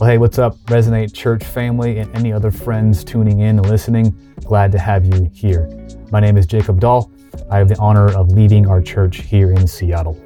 Well, 0.00 0.10
hey, 0.10 0.18
what's 0.18 0.40
up, 0.40 0.56
Resonate 0.64 1.14
Church 1.14 1.44
family, 1.44 1.98
and 1.98 2.12
any 2.16 2.32
other 2.32 2.50
friends 2.50 3.04
tuning 3.04 3.38
in 3.38 3.60
and 3.60 3.70
listening? 3.70 4.12
Glad 4.44 4.72
to 4.72 4.78
have 4.80 5.04
you 5.04 5.30
here. 5.32 5.68
My 6.10 6.18
name 6.18 6.36
is 6.36 6.46
Jacob 6.46 6.80
Dahl. 6.80 7.12
I 7.48 7.58
have 7.58 7.68
the 7.68 7.78
honor 7.78 8.12
of 8.12 8.32
leading 8.32 8.66
our 8.66 8.82
church 8.82 9.18
here 9.18 9.52
in 9.52 9.68
Seattle. 9.68 10.20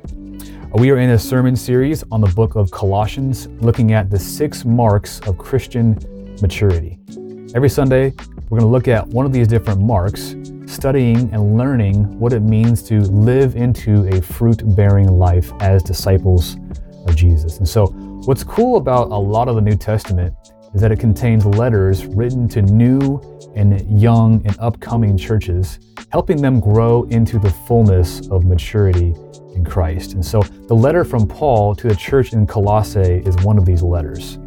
We 0.72 0.90
are 0.90 0.96
in 0.96 1.10
a 1.10 1.18
sermon 1.18 1.54
series 1.54 2.02
on 2.10 2.22
the 2.22 2.28
book 2.28 2.56
of 2.56 2.70
Colossians, 2.70 3.48
looking 3.60 3.92
at 3.92 4.08
the 4.08 4.18
six 4.18 4.64
marks 4.64 5.20
of 5.26 5.36
Christian 5.36 5.98
maturity. 6.40 6.98
Every 7.54 7.68
Sunday, 7.68 8.14
we're 8.48 8.60
going 8.60 8.62
to 8.62 8.72
look 8.72 8.88
at 8.88 9.06
one 9.08 9.26
of 9.26 9.34
these 9.34 9.48
different 9.48 9.82
marks, 9.82 10.34
studying 10.64 11.30
and 11.34 11.58
learning 11.58 12.18
what 12.18 12.32
it 12.32 12.40
means 12.40 12.82
to 12.84 13.00
live 13.00 13.54
into 13.54 14.08
a 14.16 14.22
fruit 14.22 14.62
bearing 14.74 15.08
life 15.08 15.52
as 15.60 15.82
disciples 15.82 16.56
of 17.06 17.14
Jesus. 17.14 17.58
And 17.58 17.68
so, 17.68 17.94
What's 18.24 18.44
cool 18.44 18.76
about 18.76 19.10
a 19.10 19.16
lot 19.16 19.48
of 19.48 19.54
the 19.54 19.62
New 19.62 19.76
Testament 19.76 20.34
is 20.74 20.80
that 20.80 20.92
it 20.92 20.98
contains 20.98 21.46
letters 21.46 22.04
written 22.04 22.46
to 22.48 22.60
new 22.60 23.20
and 23.54 24.00
young 24.00 24.46
and 24.46 24.54
upcoming 24.58 25.16
churches, 25.16 25.78
helping 26.10 26.42
them 26.42 26.60
grow 26.60 27.04
into 27.04 27.38
the 27.38 27.50
fullness 27.50 28.28
of 28.28 28.44
maturity 28.44 29.14
in 29.54 29.64
Christ. 29.64 30.12
And 30.12 30.24
so 30.24 30.42
the 30.42 30.74
letter 30.74 31.04
from 31.04 31.26
Paul 31.26 31.74
to 31.76 31.88
the 31.88 31.96
church 31.96 32.32
in 32.32 32.46
Colossae 32.46 33.22
is 33.24 33.34
one 33.36 33.56
of 33.56 33.64
these 33.64 33.82
letters. 33.82 34.38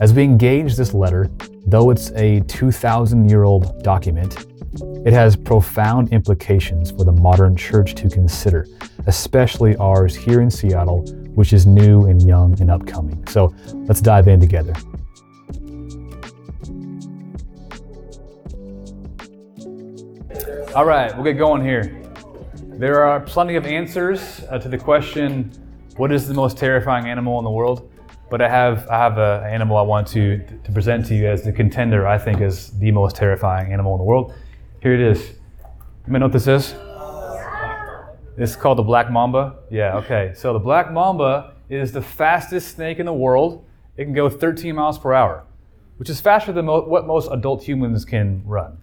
As 0.00 0.12
we 0.12 0.22
engage 0.22 0.76
this 0.76 0.94
letter, 0.94 1.30
though 1.66 1.90
it's 1.90 2.10
a 2.12 2.40
2,000 2.40 3.28
year 3.28 3.44
old 3.44 3.82
document, 3.82 4.46
it 5.04 5.12
has 5.12 5.36
profound 5.36 6.12
implications 6.12 6.90
for 6.90 7.04
the 7.04 7.12
modern 7.12 7.56
church 7.56 7.94
to 7.96 8.08
consider, 8.08 8.66
especially 9.06 9.76
ours 9.76 10.16
here 10.16 10.40
in 10.40 10.50
Seattle, 10.50 11.02
which 11.34 11.52
is 11.52 11.66
new 11.66 12.06
and 12.06 12.22
young 12.22 12.60
and 12.60 12.70
upcoming. 12.70 13.26
So 13.26 13.54
let's 13.86 14.00
dive 14.00 14.28
in 14.28 14.40
together. 14.40 14.74
All 20.74 20.84
right, 20.84 21.14
we'll 21.14 21.24
get 21.24 21.38
going 21.38 21.62
here. 21.62 22.00
There 22.64 23.04
are 23.04 23.20
plenty 23.20 23.54
of 23.54 23.66
answers 23.66 24.42
uh, 24.50 24.58
to 24.58 24.68
the 24.68 24.78
question, 24.78 25.52
what 25.96 26.10
is 26.10 26.26
the 26.26 26.34
most 26.34 26.56
terrifying 26.58 27.06
animal 27.06 27.38
in 27.38 27.44
the 27.44 27.50
world? 27.50 27.88
But 28.30 28.42
I 28.42 28.48
have 28.48 28.88
I 28.88 28.98
have 28.98 29.18
an 29.18 29.44
animal 29.44 29.76
I 29.76 29.82
want 29.82 30.08
to 30.08 30.38
to 30.38 30.72
present 30.72 31.06
to 31.06 31.14
you 31.14 31.28
as 31.28 31.44
the 31.44 31.52
contender 31.52 32.08
I 32.08 32.18
think 32.18 32.40
is 32.40 32.70
the 32.80 32.90
most 32.90 33.14
terrifying 33.14 33.72
animal 33.72 33.94
in 33.94 33.98
the 33.98 34.04
world. 34.04 34.34
Here 34.84 34.92
it 34.92 35.00
is. 35.00 35.30
You 36.06 36.12
may 36.12 36.18
know 36.18 36.26
what 36.26 36.34
this 36.34 36.46
is? 36.46 36.74
It's 38.36 38.54
called 38.54 38.76
the 38.76 38.82
black 38.82 39.10
mamba. 39.10 39.60
Yeah, 39.70 39.96
okay. 39.96 40.32
So 40.36 40.52
the 40.52 40.58
black 40.58 40.92
mamba 40.92 41.54
is 41.70 41.90
the 41.90 42.02
fastest 42.02 42.74
snake 42.74 42.98
in 42.98 43.06
the 43.06 43.12
world. 43.14 43.64
It 43.96 44.04
can 44.04 44.12
go 44.12 44.28
13 44.28 44.74
miles 44.74 44.98
per 44.98 45.14
hour, 45.14 45.44
which 45.96 46.10
is 46.10 46.20
faster 46.20 46.52
than 46.52 46.66
mo- 46.66 46.84
what 46.84 47.06
most 47.06 47.30
adult 47.32 47.62
humans 47.62 48.04
can 48.04 48.42
run. 48.44 48.76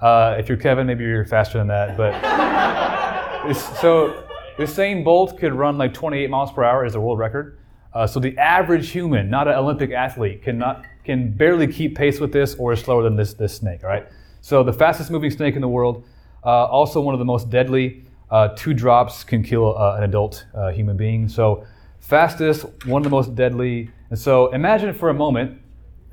Uh, 0.00 0.36
if 0.38 0.48
you're 0.48 0.58
Kevin, 0.58 0.86
maybe 0.86 1.02
you're 1.02 1.24
faster 1.24 1.58
than 1.58 1.66
that. 1.66 1.96
But 1.96 3.52
so 3.80 4.28
Usain 4.58 5.02
Bolt 5.02 5.38
could 5.38 5.54
run 5.54 5.76
like 5.76 5.92
28 5.92 6.30
miles 6.30 6.52
per 6.52 6.62
hour 6.62 6.84
is 6.84 6.92
the 6.92 7.00
world 7.00 7.18
record. 7.18 7.58
Uh, 7.92 8.06
so 8.06 8.20
the 8.20 8.38
average 8.38 8.90
human, 8.90 9.28
not 9.28 9.48
an 9.48 9.54
Olympic 9.54 9.90
athlete, 9.90 10.44
cannot 10.44 10.84
can 11.02 11.32
barely 11.32 11.66
keep 11.66 11.96
pace 11.96 12.20
with 12.20 12.30
this 12.30 12.54
or 12.54 12.74
is 12.74 12.78
slower 12.78 13.02
than 13.02 13.16
this 13.16 13.34
this 13.34 13.56
snake. 13.56 13.82
All 13.82 13.90
right. 13.90 14.06
So 14.46 14.62
the 14.62 14.72
fastest 14.72 15.10
moving 15.10 15.32
snake 15.32 15.56
in 15.56 15.60
the 15.60 15.66
world, 15.66 16.04
uh, 16.44 16.66
also 16.66 17.00
one 17.00 17.16
of 17.16 17.18
the 17.18 17.24
most 17.24 17.50
deadly. 17.50 18.04
Uh, 18.30 18.50
two 18.54 18.74
drops 18.74 19.24
can 19.24 19.42
kill 19.42 19.76
uh, 19.76 19.96
an 19.96 20.04
adult 20.04 20.46
uh, 20.54 20.70
human 20.70 20.96
being. 20.96 21.28
So 21.28 21.66
fastest, 21.98 22.64
one 22.86 23.00
of 23.00 23.02
the 23.02 23.10
most 23.10 23.34
deadly. 23.34 23.90
And 24.10 24.16
so 24.16 24.52
imagine 24.52 24.94
for 24.94 25.08
a 25.08 25.14
moment 25.14 25.60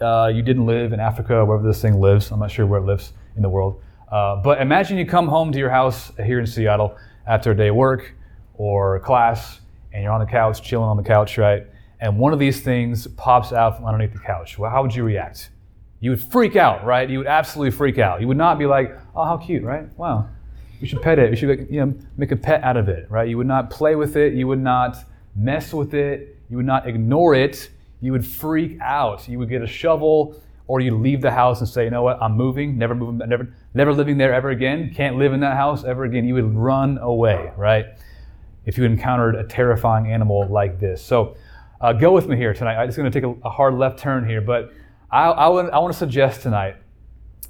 uh, 0.02 0.32
you 0.34 0.42
didn't 0.42 0.66
live 0.66 0.94
in 0.94 1.00
Africa, 1.00 1.46
wherever 1.46 1.62
this 1.62 1.80
thing 1.80 2.02
lives. 2.02 2.32
I'm 2.32 2.40
not 2.40 2.50
sure 2.50 2.66
where 2.66 2.80
it 2.80 2.86
lives 2.86 3.14
in 3.36 3.44
the 3.44 3.50
world. 3.50 3.84
But 4.10 4.60
imagine 4.60 4.98
you 4.98 5.06
come 5.06 5.28
home 5.28 5.52
to 5.52 5.60
your 5.60 5.70
house 5.70 6.12
here 6.18 6.40
in 6.40 6.48
Seattle 6.48 6.98
after 7.28 7.52
a 7.52 7.56
day 7.56 7.68
of 7.68 7.76
work 7.76 8.16
or 8.56 9.00
class, 9.02 9.62
and 9.92 10.02
you're 10.02 10.12
on 10.12 10.22
the 10.22 10.26
couch, 10.26 10.64
chilling 10.64 10.90
on 10.90 10.98
the 10.98 11.04
couch, 11.04 11.38
right? 11.38 11.68
And 12.00 12.18
one 12.18 12.34
of 12.34 12.40
these 12.40 12.62
things 12.62 13.06
pops 13.06 13.54
out 13.54 13.76
from 13.76 13.86
underneath 13.86 14.14
the 14.14 14.26
couch. 14.26 14.58
Well, 14.58 14.72
how 14.72 14.82
would 14.82 14.96
you 14.96 15.04
react? 15.04 15.52
You 16.04 16.10
would 16.10 16.22
freak 16.22 16.58
out, 16.58 16.84
right? 16.84 17.10
You 17.10 17.20
would 17.20 17.28
absolutely 17.28 17.72
freak 17.72 17.98
out. 17.98 18.20
You 18.20 18.28
would 18.28 18.36
not 18.36 18.60
be 18.60 18.66
like, 18.66 18.94
oh, 19.16 19.24
how 19.24 19.38
cute, 19.38 19.64
right? 19.64 19.88
Wow, 19.98 20.28
you 20.82 20.86
should 20.86 21.02
pet 21.02 21.18
it. 21.18 21.30
You 21.30 21.38
should 21.38 21.68
you 21.72 21.86
know, 21.86 21.96
make 22.18 22.34
a 22.34 22.36
pet 22.36 22.62
out 22.62 22.76
of 22.76 22.90
it, 22.90 23.10
right? 23.10 23.30
You 23.30 23.38
would 23.38 23.48
not 23.48 23.70
play 23.70 23.96
with 23.96 24.18
it. 24.18 24.34
You 24.34 24.46
would 24.50 24.60
not 24.60 24.98
mess 25.34 25.74
with 25.74 25.94
it. 25.94 26.38
You 26.50 26.58
would 26.58 26.66
not 26.66 26.90
ignore 26.90 27.36
it. 27.36 27.70
You 28.02 28.12
would 28.12 28.28
freak 28.28 28.78
out. 28.82 29.30
You 29.30 29.40
would 29.40 29.48
get 29.48 29.62
a 29.62 29.68
shovel 29.68 30.36
or 30.68 30.82
you'd 30.82 30.96
leave 30.96 31.22
the 31.22 31.32
house 31.32 31.62
and 31.62 31.70
say, 31.70 31.86
you 31.86 31.90
know 31.90 32.04
what, 32.04 32.22
I'm 32.22 32.36
moving, 32.36 32.78
never 32.78 32.96
moving, 32.96 33.26
never, 33.30 33.54
never 33.74 33.94
living 33.94 34.18
there 34.18 34.34
ever 34.34 34.50
again, 34.50 34.94
can't 34.94 35.16
live 35.16 35.32
in 35.32 35.40
that 35.40 35.56
house 35.56 35.86
ever 35.86 36.04
again. 36.04 36.26
You 36.26 36.34
would 36.34 36.54
run 36.54 36.98
away, 36.98 37.54
right? 37.56 37.86
If 38.66 38.78
you 38.78 38.84
encountered 38.84 39.36
a 39.36 39.46
terrifying 39.46 40.12
animal 40.12 40.50
like 40.50 40.82
this. 40.82 41.02
So 41.02 41.38
uh, 41.80 41.94
go 41.94 42.12
with 42.12 42.28
me 42.28 42.36
here 42.36 42.54
tonight. 42.54 42.76
I'm 42.76 42.90
just 42.90 42.98
going 42.98 43.10
to 43.10 43.22
take 43.22 43.24
a, 43.26 43.48
a 43.48 43.50
hard 43.50 43.76
left 43.76 44.00
turn 44.00 44.28
here, 44.28 44.42
but 44.42 44.74
I, 45.14 45.28
I, 45.28 45.48
would, 45.48 45.70
I 45.70 45.78
want 45.78 45.94
to 45.94 46.00
suggest 46.00 46.42
tonight 46.42 46.76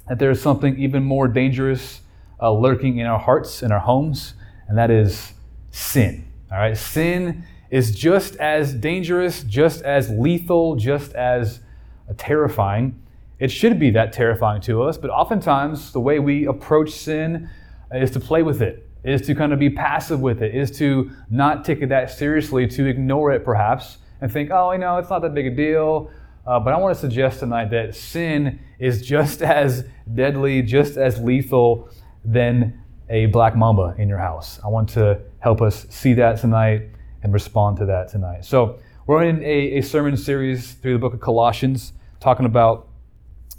that 0.06 0.18
there 0.18 0.30
is 0.30 0.42
something 0.42 0.78
even 0.78 1.02
more 1.02 1.26
dangerous 1.26 2.02
uh, 2.38 2.52
lurking 2.52 2.98
in 2.98 3.06
our 3.06 3.18
hearts, 3.18 3.62
in 3.62 3.72
our 3.72 3.78
homes, 3.78 4.34
and 4.68 4.76
that 4.76 4.90
is 4.90 5.32
sin. 5.70 6.28
All 6.52 6.58
right, 6.58 6.76
sin 6.76 7.42
is 7.70 7.94
just 7.94 8.36
as 8.36 8.74
dangerous, 8.74 9.44
just 9.44 9.80
as 9.80 10.10
lethal, 10.10 10.76
just 10.76 11.14
as 11.14 11.60
uh, 12.06 12.12
terrifying. 12.18 13.00
It 13.38 13.50
should 13.50 13.80
be 13.80 13.88
that 13.92 14.12
terrifying 14.12 14.60
to 14.62 14.82
us, 14.82 14.98
but 14.98 15.08
oftentimes 15.08 15.90
the 15.90 16.00
way 16.00 16.18
we 16.18 16.44
approach 16.46 16.90
sin 16.90 17.48
is 17.94 18.10
to 18.10 18.20
play 18.20 18.42
with 18.42 18.60
it, 18.60 18.86
is 19.04 19.22
to 19.22 19.34
kind 19.34 19.54
of 19.54 19.58
be 19.58 19.70
passive 19.70 20.20
with 20.20 20.42
it, 20.42 20.54
is 20.54 20.70
to 20.72 21.10
not 21.30 21.64
take 21.64 21.80
it 21.80 21.88
that 21.88 22.10
seriously, 22.10 22.66
to 22.66 22.84
ignore 22.84 23.32
it 23.32 23.42
perhaps, 23.42 23.96
and 24.20 24.30
think, 24.30 24.50
oh, 24.50 24.72
you 24.72 24.78
know, 24.78 24.98
it's 24.98 25.08
not 25.08 25.22
that 25.22 25.32
big 25.32 25.46
a 25.46 25.50
deal. 25.50 26.10
Uh, 26.46 26.60
but 26.60 26.72
I 26.74 26.78
want 26.78 26.94
to 26.94 27.00
suggest 27.00 27.40
tonight 27.40 27.70
that 27.70 27.94
sin 27.94 28.60
is 28.78 29.02
just 29.02 29.42
as 29.60 29.84
deadly, 30.12 30.62
just 30.62 30.96
as 30.96 31.18
lethal 31.18 31.88
than 32.24 32.80
a 33.08 33.26
black 33.26 33.56
mamba 33.56 33.94
in 33.98 34.08
your 34.08 34.18
house. 34.18 34.60
I 34.64 34.68
want 34.68 34.88
to 34.90 35.20
help 35.40 35.60
us 35.60 35.86
see 35.90 36.14
that 36.14 36.40
tonight 36.40 36.88
and 37.22 37.32
respond 37.32 37.78
to 37.78 37.86
that 37.86 38.08
tonight. 38.08 38.44
So, 38.44 38.78
we're 39.06 39.24
in 39.24 39.42
a, 39.42 39.78
a 39.78 39.80
sermon 39.82 40.16
series 40.16 40.72
through 40.72 40.94
the 40.94 40.98
book 40.98 41.12
of 41.12 41.20
Colossians 41.20 41.92
talking 42.20 42.46
about 42.46 42.88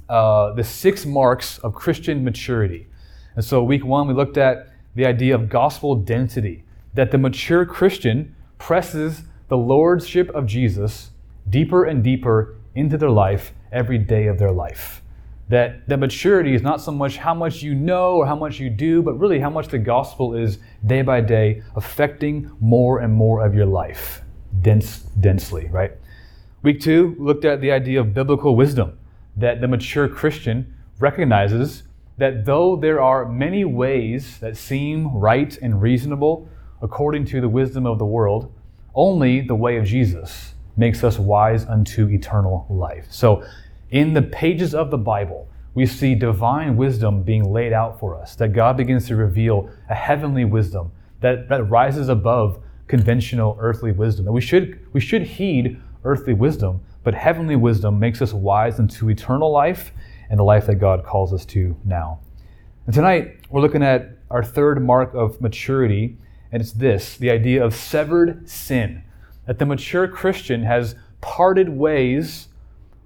uh, 0.09 0.53
the 0.53 0.63
six 0.63 1.05
marks 1.05 1.59
of 1.59 1.75
Christian 1.75 2.23
maturity. 2.23 2.87
And 3.35 3.45
so, 3.45 3.63
week 3.63 3.85
one, 3.85 4.07
we 4.07 4.15
looked 4.15 4.37
at 4.37 4.69
the 4.95 5.05
idea 5.05 5.35
of 5.35 5.49
gospel 5.49 5.95
density, 5.95 6.63
that 6.95 7.11
the 7.11 7.17
mature 7.17 7.65
Christian 7.65 8.35
presses 8.57 9.23
the 9.47 9.57
lordship 9.57 10.29
of 10.29 10.47
Jesus 10.47 11.11
deeper 11.47 11.83
and 11.85 12.03
deeper 12.03 12.55
into 12.75 12.97
their 12.97 13.09
life 13.09 13.53
every 13.71 13.97
day 13.97 14.27
of 14.27 14.37
their 14.37 14.51
life. 14.51 15.01
That, 15.47 15.87
that 15.87 15.97
maturity 15.97 16.55
is 16.55 16.61
not 16.61 16.81
so 16.81 16.91
much 16.91 17.17
how 17.17 17.33
much 17.33 17.61
you 17.61 17.75
know 17.75 18.15
or 18.15 18.25
how 18.25 18.35
much 18.35 18.59
you 18.59 18.69
do, 18.69 19.03
but 19.03 19.13
really 19.13 19.39
how 19.39 19.49
much 19.49 19.67
the 19.67 19.77
gospel 19.77 20.35
is 20.35 20.57
day 20.85 21.01
by 21.03 21.21
day 21.21 21.61
affecting 21.75 22.51
more 22.59 22.99
and 22.99 23.13
more 23.13 23.45
of 23.45 23.53
your 23.53 23.67
life, 23.67 24.21
dense, 24.61 24.99
densely, 25.19 25.67
right? 25.69 25.91
Week 26.63 26.81
two 26.81 27.15
looked 27.19 27.45
at 27.45 27.61
the 27.61 27.71
idea 27.71 27.99
of 27.99 28.13
biblical 28.13 28.55
wisdom, 28.55 28.97
that 29.37 29.61
the 29.61 29.67
mature 29.67 30.07
Christian 30.07 30.73
recognizes 30.99 31.83
that 32.17 32.45
though 32.45 32.75
there 32.75 32.99
are 32.99 33.29
many 33.29 33.65
ways 33.65 34.39
that 34.39 34.57
seem 34.57 35.15
right 35.15 35.55
and 35.61 35.79
reasonable 35.79 36.49
according 36.81 37.25
to 37.25 37.39
the 37.39 37.49
wisdom 37.49 37.85
of 37.85 37.99
the 37.99 38.05
world, 38.05 38.51
only 38.95 39.41
the 39.41 39.55
way 39.55 39.77
of 39.77 39.85
Jesus 39.85 40.54
makes 40.77 41.03
us 41.03 41.17
wise 41.17 41.65
unto 41.65 42.07
eternal 42.09 42.65
life. 42.69 43.07
So, 43.09 43.43
in 43.91 44.13
the 44.13 44.21
pages 44.21 44.75
of 44.75 44.91
the 44.91 44.97
Bible, 44.97 45.47
we 45.73 45.85
see 45.85 46.15
divine 46.15 46.75
wisdom 46.75 47.21
being 47.23 47.51
laid 47.51 47.73
out 47.73 47.99
for 47.99 48.17
us, 48.17 48.35
that 48.35 48.49
God 48.53 48.77
begins 48.77 49.07
to 49.07 49.15
reveal 49.15 49.69
a 49.89 49.95
heavenly 49.95 50.45
wisdom 50.45 50.91
that, 51.21 51.49
that 51.49 51.63
rises 51.69 52.09
above 52.09 52.59
conventional 52.87 53.57
earthly 53.59 53.91
wisdom. 53.91 54.25
That 54.25 54.31
we 54.31 54.41
should, 54.41 54.79
we 54.93 54.99
should 54.99 55.23
heed 55.23 55.79
earthly 56.03 56.33
wisdom, 56.33 56.81
but 57.03 57.13
heavenly 57.13 57.55
wisdom 57.55 57.99
makes 57.99 58.21
us 58.21 58.33
wise 58.33 58.79
unto 58.79 59.09
eternal 59.09 59.51
life 59.51 59.91
and 60.29 60.39
the 60.39 60.43
life 60.43 60.65
that 60.67 60.75
God 60.75 61.03
calls 61.03 61.33
us 61.33 61.45
to 61.47 61.75
now. 61.83 62.19
And 62.85 62.93
tonight, 62.93 63.39
we're 63.49 63.61
looking 63.61 63.83
at 63.83 64.17
our 64.29 64.43
third 64.43 64.83
mark 64.83 65.13
of 65.13 65.41
maturity, 65.41 66.17
and 66.51 66.61
it's 66.61 66.71
this 66.71 67.17
the 67.17 67.31
idea 67.31 67.63
of 67.63 67.75
severed 67.75 68.47
sin 68.49 69.03
that 69.45 69.59
the 69.59 69.65
mature 69.65 70.07
Christian 70.07 70.63
has 70.63 70.95
parted 71.21 71.69
ways 71.69 72.49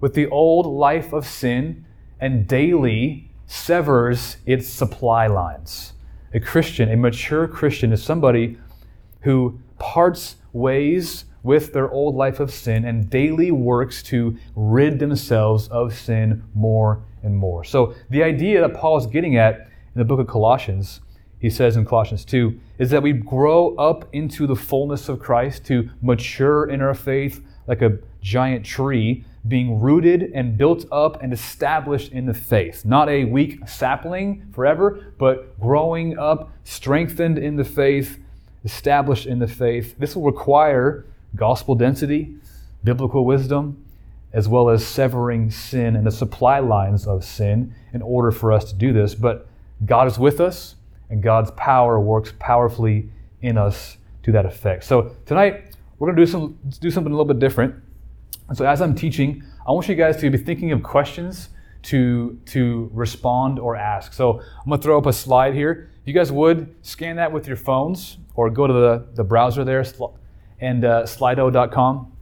with 0.00 0.14
the 0.14 0.26
old 0.28 0.66
life 0.66 1.12
of 1.12 1.26
sin 1.26 1.84
and 2.20 2.46
daily 2.46 3.30
severs 3.46 4.36
its 4.46 4.68
supply 4.68 5.26
lines. 5.26 5.94
A 6.32 6.40
Christian, 6.40 6.90
a 6.90 6.96
mature 6.96 7.48
Christian, 7.48 7.92
is 7.92 8.02
somebody 8.02 8.58
who 9.20 9.58
parts 9.78 10.36
ways 10.52 11.24
with 11.42 11.72
their 11.72 11.90
old 11.90 12.14
life 12.14 12.38
of 12.40 12.50
sin 12.50 12.84
and 12.84 13.08
daily 13.10 13.50
works 13.50 14.02
to 14.04 14.36
rid 14.54 14.98
themselves 14.98 15.68
of 15.68 15.94
sin 15.94 16.44
more 16.54 17.02
and 17.22 17.36
more. 17.36 17.64
So, 17.64 17.94
the 18.10 18.22
idea 18.22 18.60
that 18.60 18.74
Paul 18.74 18.98
is 18.98 19.06
getting 19.06 19.36
at 19.36 19.60
in 19.60 19.98
the 19.98 20.04
book 20.04 20.20
of 20.20 20.26
Colossians, 20.26 21.00
he 21.40 21.50
says 21.50 21.76
in 21.76 21.84
Colossians 21.84 22.24
2, 22.24 22.58
is 22.78 22.90
that 22.90 23.02
we 23.02 23.12
grow 23.12 23.74
up 23.76 24.08
into 24.12 24.46
the 24.46 24.54
fullness 24.54 25.08
of 25.08 25.18
Christ 25.18 25.64
to 25.66 25.90
mature 26.02 26.68
in 26.68 26.80
our 26.80 26.94
faith 26.94 27.42
like 27.66 27.82
a 27.82 27.98
giant 28.20 28.64
tree, 28.64 29.24
being 29.48 29.80
rooted 29.80 30.30
and 30.34 30.58
built 30.58 30.84
up 30.92 31.22
and 31.22 31.32
established 31.32 32.12
in 32.12 32.26
the 32.26 32.34
faith. 32.34 32.84
Not 32.84 33.08
a 33.08 33.24
weak 33.24 33.66
sapling 33.66 34.46
forever, 34.52 35.14
but 35.18 35.58
growing 35.58 36.18
up, 36.18 36.50
strengthened 36.64 37.38
in 37.38 37.56
the 37.56 37.64
faith, 37.64 38.18
established 38.64 39.26
in 39.26 39.38
the 39.38 39.48
faith. 39.48 39.94
This 39.98 40.14
will 40.14 40.24
require 40.24 41.06
gospel 41.36 41.74
density, 41.74 42.34
biblical 42.84 43.24
wisdom, 43.24 43.82
as 44.32 44.46
well 44.46 44.68
as 44.68 44.86
severing 44.86 45.50
sin 45.50 45.96
and 45.96 46.06
the 46.06 46.10
supply 46.10 46.58
lines 46.58 47.06
of 47.06 47.24
sin 47.24 47.74
in 47.92 48.02
order 48.02 48.30
for 48.30 48.52
us 48.52 48.70
to 48.70 48.74
do 48.74 48.92
this. 48.92 49.14
But 49.14 49.48
God 49.86 50.06
is 50.06 50.18
with 50.18 50.40
us, 50.40 50.76
and 51.10 51.22
God's 51.22 51.50
power 51.52 52.00
works 52.00 52.32
powerfully 52.38 53.10
in 53.42 53.58
us 53.58 53.98
to 54.22 54.32
that 54.32 54.46
effect. 54.46 54.84
So 54.84 55.14
tonight, 55.26 55.76
we're 55.98 56.06
going 56.06 56.16
to 56.16 56.24
do, 56.24 56.30
some, 56.30 56.58
do 56.80 56.90
something 56.90 57.12
a 57.12 57.16
little 57.16 57.32
bit 57.32 57.38
different. 57.38 57.74
And 58.48 58.56
so 58.56 58.64
as 58.64 58.80
I'm 58.80 58.94
teaching, 58.94 59.44
I 59.66 59.72
want 59.72 59.88
you 59.88 59.94
guys 59.94 60.16
to 60.18 60.30
be 60.30 60.38
thinking 60.38 60.72
of 60.72 60.82
questions 60.82 61.50
to, 61.82 62.38
to 62.46 62.90
respond 62.92 63.58
or 63.58 63.76
ask. 63.76 64.12
So 64.12 64.40
I'm 64.40 64.68
going 64.68 64.80
to 64.80 64.82
throw 64.82 64.98
up 64.98 65.06
a 65.06 65.12
slide 65.12 65.54
here. 65.54 65.90
If 66.00 66.08
you 66.08 66.14
guys 66.14 66.32
would, 66.32 66.74
scan 66.82 67.16
that 67.16 67.30
with 67.30 67.46
your 67.46 67.56
phones 67.56 68.18
or 68.34 68.50
go 68.50 68.66
to 68.66 68.72
the, 68.72 69.06
the 69.14 69.24
browser 69.24 69.64
there 69.64 69.84
and 70.60 70.84
uh, 70.84 71.02
slido.com 71.04 72.12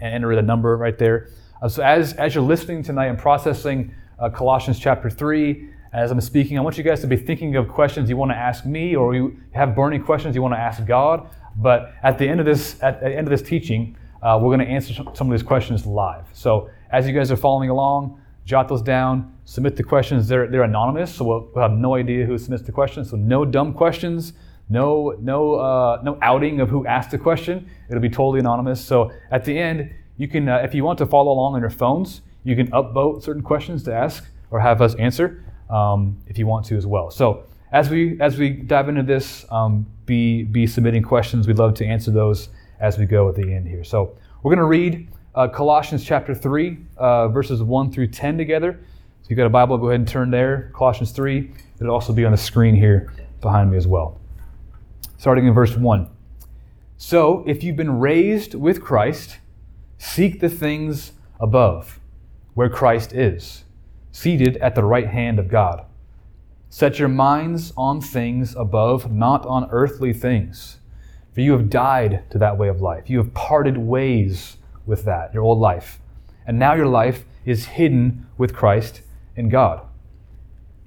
and 0.00 0.14
enter 0.14 0.34
the 0.34 0.42
number 0.42 0.76
right 0.76 0.98
there. 0.98 1.30
Uh, 1.60 1.68
so 1.68 1.82
as, 1.82 2.14
as 2.14 2.34
you're 2.34 2.44
listening 2.44 2.82
tonight 2.82 3.06
and 3.06 3.18
processing 3.18 3.94
uh, 4.18 4.28
Colossians 4.28 4.78
chapter 4.78 5.08
3, 5.08 5.68
as 5.92 6.10
I'm 6.10 6.20
speaking, 6.22 6.56
I 6.58 6.62
want 6.62 6.78
you 6.78 6.84
guys 6.84 7.02
to 7.02 7.06
be 7.06 7.16
thinking 7.16 7.54
of 7.56 7.68
questions 7.68 8.08
you 8.08 8.16
want 8.16 8.30
to 8.30 8.36
ask 8.36 8.64
me 8.64 8.96
or 8.96 9.14
you 9.14 9.36
have 9.52 9.74
burning 9.74 10.02
questions 10.02 10.34
you 10.34 10.40
want 10.40 10.54
to 10.54 10.58
ask 10.58 10.84
God. 10.86 11.28
But 11.56 11.92
at 12.02 12.16
the 12.18 12.26
end 12.26 12.40
of 12.40 12.46
this, 12.46 12.82
at 12.82 13.00
the 13.00 13.08
end 13.08 13.26
of 13.26 13.30
this 13.30 13.42
teaching, 13.42 13.96
uh, 14.22 14.38
we're 14.40 14.48
going 14.48 14.66
to 14.66 14.72
answer 14.72 14.94
some 15.12 15.30
of 15.30 15.30
these 15.30 15.46
questions 15.46 15.84
live. 15.84 16.24
So 16.32 16.70
as 16.90 17.06
you 17.06 17.12
guys 17.12 17.30
are 17.30 17.36
following 17.36 17.68
along, 17.68 18.18
jot 18.46 18.68
those 18.68 18.80
down, 18.80 19.36
submit 19.44 19.76
the 19.76 19.82
questions. 19.82 20.26
They're, 20.28 20.48
they're 20.48 20.62
anonymous, 20.62 21.14
so 21.14 21.26
we'll, 21.26 21.50
we'll 21.54 21.68
have 21.68 21.76
no 21.76 21.94
idea 21.94 22.24
who 22.24 22.38
submits 22.38 22.62
the 22.62 22.72
questions. 22.72 23.10
So 23.10 23.16
no 23.16 23.44
dumb 23.44 23.74
questions, 23.74 24.32
no, 24.70 25.14
no, 25.20 25.56
uh, 25.56 26.00
no 26.02 26.18
outing 26.22 26.60
of 26.60 26.70
who 26.70 26.86
asked 26.86 27.10
the 27.10 27.18
question. 27.18 27.68
It'll 27.90 28.00
be 28.00 28.08
totally 28.08 28.40
anonymous. 28.40 28.82
So 28.82 29.12
at 29.30 29.44
the 29.44 29.58
end, 29.58 29.92
you 30.16 30.26
can, 30.26 30.48
uh, 30.48 30.58
if 30.58 30.74
you 30.74 30.84
want 30.84 30.98
to 31.00 31.06
follow 31.06 31.32
along 31.32 31.54
on 31.54 31.60
your 31.60 31.70
phones, 31.70 32.22
you 32.44 32.56
can 32.56 32.70
upvote 32.70 33.22
certain 33.22 33.42
questions 33.42 33.82
to 33.84 33.94
ask 33.94 34.24
or 34.50 34.60
have 34.60 34.80
us 34.80 34.94
answer 34.94 35.44
um, 35.72 36.16
if 36.26 36.38
you 36.38 36.46
want 36.46 36.66
to 36.66 36.76
as 36.76 36.86
well. 36.86 37.10
So 37.10 37.44
as 37.72 37.90
we 37.90 38.20
as 38.20 38.38
we 38.38 38.50
dive 38.50 38.88
into 38.88 39.02
this, 39.02 39.46
um, 39.50 39.86
be 40.06 40.44
be 40.44 40.66
submitting 40.66 41.02
questions. 41.02 41.46
We'd 41.48 41.58
love 41.58 41.74
to 41.74 41.86
answer 41.86 42.12
those 42.12 42.50
as 42.80 42.98
we 42.98 43.06
go 43.06 43.28
at 43.28 43.34
the 43.34 43.52
end 43.54 43.66
here. 43.66 43.84
So 43.84 44.16
we're 44.42 44.54
going 44.54 44.58
to 44.58 44.64
read 44.78 45.08
uh, 45.34 45.48
Colossians 45.48 46.04
chapter 46.04 46.34
three, 46.34 46.78
uh, 46.98 47.28
verses 47.28 47.62
one 47.62 47.90
through 47.90 48.08
ten 48.08 48.36
together. 48.36 48.78
So 49.22 49.28
you've 49.30 49.36
got 49.36 49.46
a 49.46 49.50
Bible, 49.50 49.78
go 49.78 49.88
ahead 49.88 50.00
and 50.00 50.08
turn 50.08 50.30
there. 50.30 50.70
Colossians 50.74 51.12
three. 51.12 51.52
It'll 51.80 51.94
also 51.94 52.12
be 52.12 52.24
on 52.24 52.32
the 52.32 52.38
screen 52.38 52.74
here 52.74 53.12
behind 53.40 53.70
me 53.70 53.76
as 53.76 53.86
well. 53.86 54.20
Starting 55.16 55.46
in 55.46 55.54
verse 55.54 55.76
one. 55.76 56.08
So 56.98 57.44
if 57.46 57.64
you've 57.64 57.76
been 57.76 57.98
raised 58.00 58.54
with 58.54 58.80
Christ, 58.80 59.38
seek 59.98 60.40
the 60.40 60.48
things 60.48 61.12
above, 61.40 61.98
where 62.54 62.68
Christ 62.68 63.12
is, 63.12 63.64
seated 64.12 64.56
at 64.58 64.74
the 64.74 64.84
right 64.84 65.08
hand 65.08 65.38
of 65.38 65.48
God. 65.48 65.84
Set 66.68 66.98
your 66.98 67.08
minds 67.08 67.72
on 67.76 68.00
things 68.00 68.54
above, 68.54 69.10
not 69.10 69.44
on 69.46 69.68
earthly 69.70 70.12
things. 70.12 70.78
For 71.34 71.40
you 71.40 71.52
have 71.52 71.70
died 71.70 72.30
to 72.30 72.38
that 72.38 72.58
way 72.58 72.68
of 72.68 72.80
life. 72.80 73.10
You 73.10 73.18
have 73.18 73.34
parted 73.34 73.78
ways 73.78 74.58
with 74.86 75.04
that, 75.04 75.32
your 75.34 75.42
old 75.42 75.58
life. 75.58 75.98
And 76.46 76.58
now 76.58 76.74
your 76.74 76.86
life 76.86 77.24
is 77.44 77.66
hidden 77.66 78.26
with 78.36 78.54
Christ 78.54 79.02
in 79.34 79.48
God. 79.48 79.82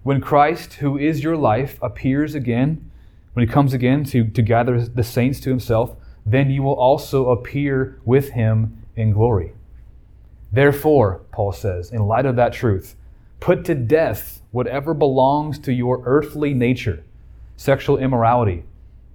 When 0.03 0.21
Christ, 0.21 0.75
who 0.75 0.97
is 0.97 1.23
your 1.23 1.35
life, 1.35 1.79
appears 1.81 2.35
again, 2.35 2.91
when 3.33 3.45
he 3.45 3.51
comes 3.51 3.73
again 3.73 4.03
to, 4.05 4.27
to 4.27 4.41
gather 4.41 4.79
the 4.85 5.03
saints 5.03 5.39
to 5.41 5.49
himself, 5.49 5.95
then 6.25 6.49
you 6.49 6.63
will 6.63 6.73
also 6.73 7.29
appear 7.29 7.99
with 8.05 8.29
him 8.29 8.83
in 8.95 9.11
glory. 9.11 9.53
Therefore, 10.51 11.21
Paul 11.31 11.51
says, 11.51 11.91
in 11.91 12.05
light 12.05 12.25
of 12.25 12.35
that 12.35 12.53
truth, 12.53 12.95
put 13.39 13.65
to 13.65 13.75
death 13.75 14.41
whatever 14.51 14.93
belongs 14.93 15.59
to 15.59 15.73
your 15.73 16.01
earthly 16.05 16.53
nature 16.53 17.03
sexual 17.57 17.97
immorality, 17.97 18.63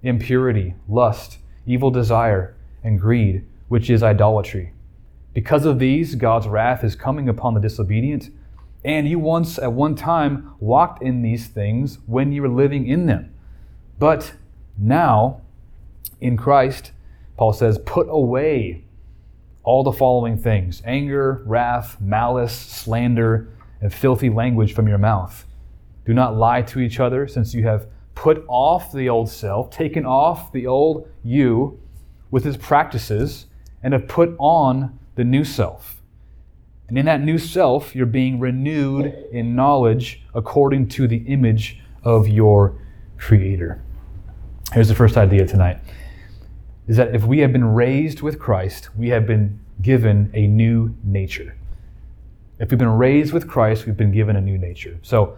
impurity, 0.01 0.73
lust, 0.89 1.37
evil 1.65 1.91
desire, 1.91 2.55
and 2.83 2.99
greed, 2.99 3.45
which 3.67 3.89
is 3.89 4.01
idolatry. 4.01 4.73
Because 5.33 5.65
of 5.65 5.79
these, 5.79 6.15
God's 6.15 6.47
wrath 6.47 6.83
is 6.83 6.95
coming 6.95 7.29
upon 7.29 7.53
the 7.53 7.59
disobedient. 7.59 8.29
And 8.83 9.07
you 9.07 9.19
once, 9.19 9.59
at 9.59 9.71
one 9.71 9.95
time, 9.95 10.53
walked 10.59 11.03
in 11.03 11.21
these 11.21 11.47
things 11.47 11.99
when 12.07 12.31
you 12.31 12.41
were 12.41 12.49
living 12.49 12.87
in 12.87 13.05
them. 13.05 13.31
But 13.99 14.33
now, 14.77 15.41
in 16.19 16.35
Christ, 16.35 16.91
Paul 17.37 17.53
says, 17.53 17.77
put 17.85 18.07
away 18.09 18.83
all 19.63 19.83
the 19.83 19.91
following 19.91 20.37
things 20.37 20.81
anger, 20.85 21.43
wrath, 21.45 22.01
malice, 22.01 22.55
slander 22.55 23.49
and 23.81 23.93
filthy 23.93 24.29
language 24.29 24.73
from 24.73 24.87
your 24.87 24.97
mouth. 24.97 25.45
Do 26.05 26.13
not 26.13 26.35
lie 26.35 26.61
to 26.63 26.79
each 26.79 26.99
other, 26.99 27.27
since 27.27 27.53
you 27.53 27.63
have 27.63 27.87
put 28.15 28.43
off 28.47 28.91
the 28.91 29.09
old 29.09 29.29
self, 29.29 29.69
taken 29.69 30.05
off 30.05 30.51
the 30.51 30.67
old 30.67 31.09
you 31.23 31.79
with 32.29 32.45
its 32.45 32.57
practices, 32.57 33.47
and 33.83 33.93
have 33.93 34.07
put 34.07 34.35
on 34.37 34.97
the 35.15 35.23
new 35.23 35.43
self. 35.43 36.01
And 36.87 36.97
in 36.97 37.05
that 37.05 37.21
new 37.21 37.37
self, 37.37 37.95
you're 37.95 38.05
being 38.05 38.39
renewed 38.39 39.05
in 39.31 39.55
knowledge 39.55 40.23
according 40.33 40.89
to 40.89 41.07
the 41.07 41.17
image 41.17 41.79
of 42.03 42.27
your 42.27 42.77
Creator. 43.17 43.81
Here's 44.73 44.87
the 44.87 44.95
first 44.95 45.15
idea 45.15 45.45
tonight 45.45 45.77
is 46.87 46.97
that 46.97 47.15
if 47.15 47.23
we 47.23 47.39
have 47.39 47.53
been 47.53 47.63
raised 47.63 48.21
with 48.21 48.39
Christ, 48.39 48.89
we 48.97 49.09
have 49.09 49.27
been 49.27 49.59
given 49.81 50.31
a 50.33 50.47
new 50.47 50.95
nature. 51.03 51.55
If 52.61 52.69
we've 52.69 52.77
been 52.77 52.89
raised 52.89 53.33
with 53.33 53.47
Christ, 53.47 53.87
we've 53.87 53.97
been 53.97 54.11
given 54.11 54.35
a 54.35 54.41
new 54.41 54.55
nature. 54.55 54.99
So 55.01 55.35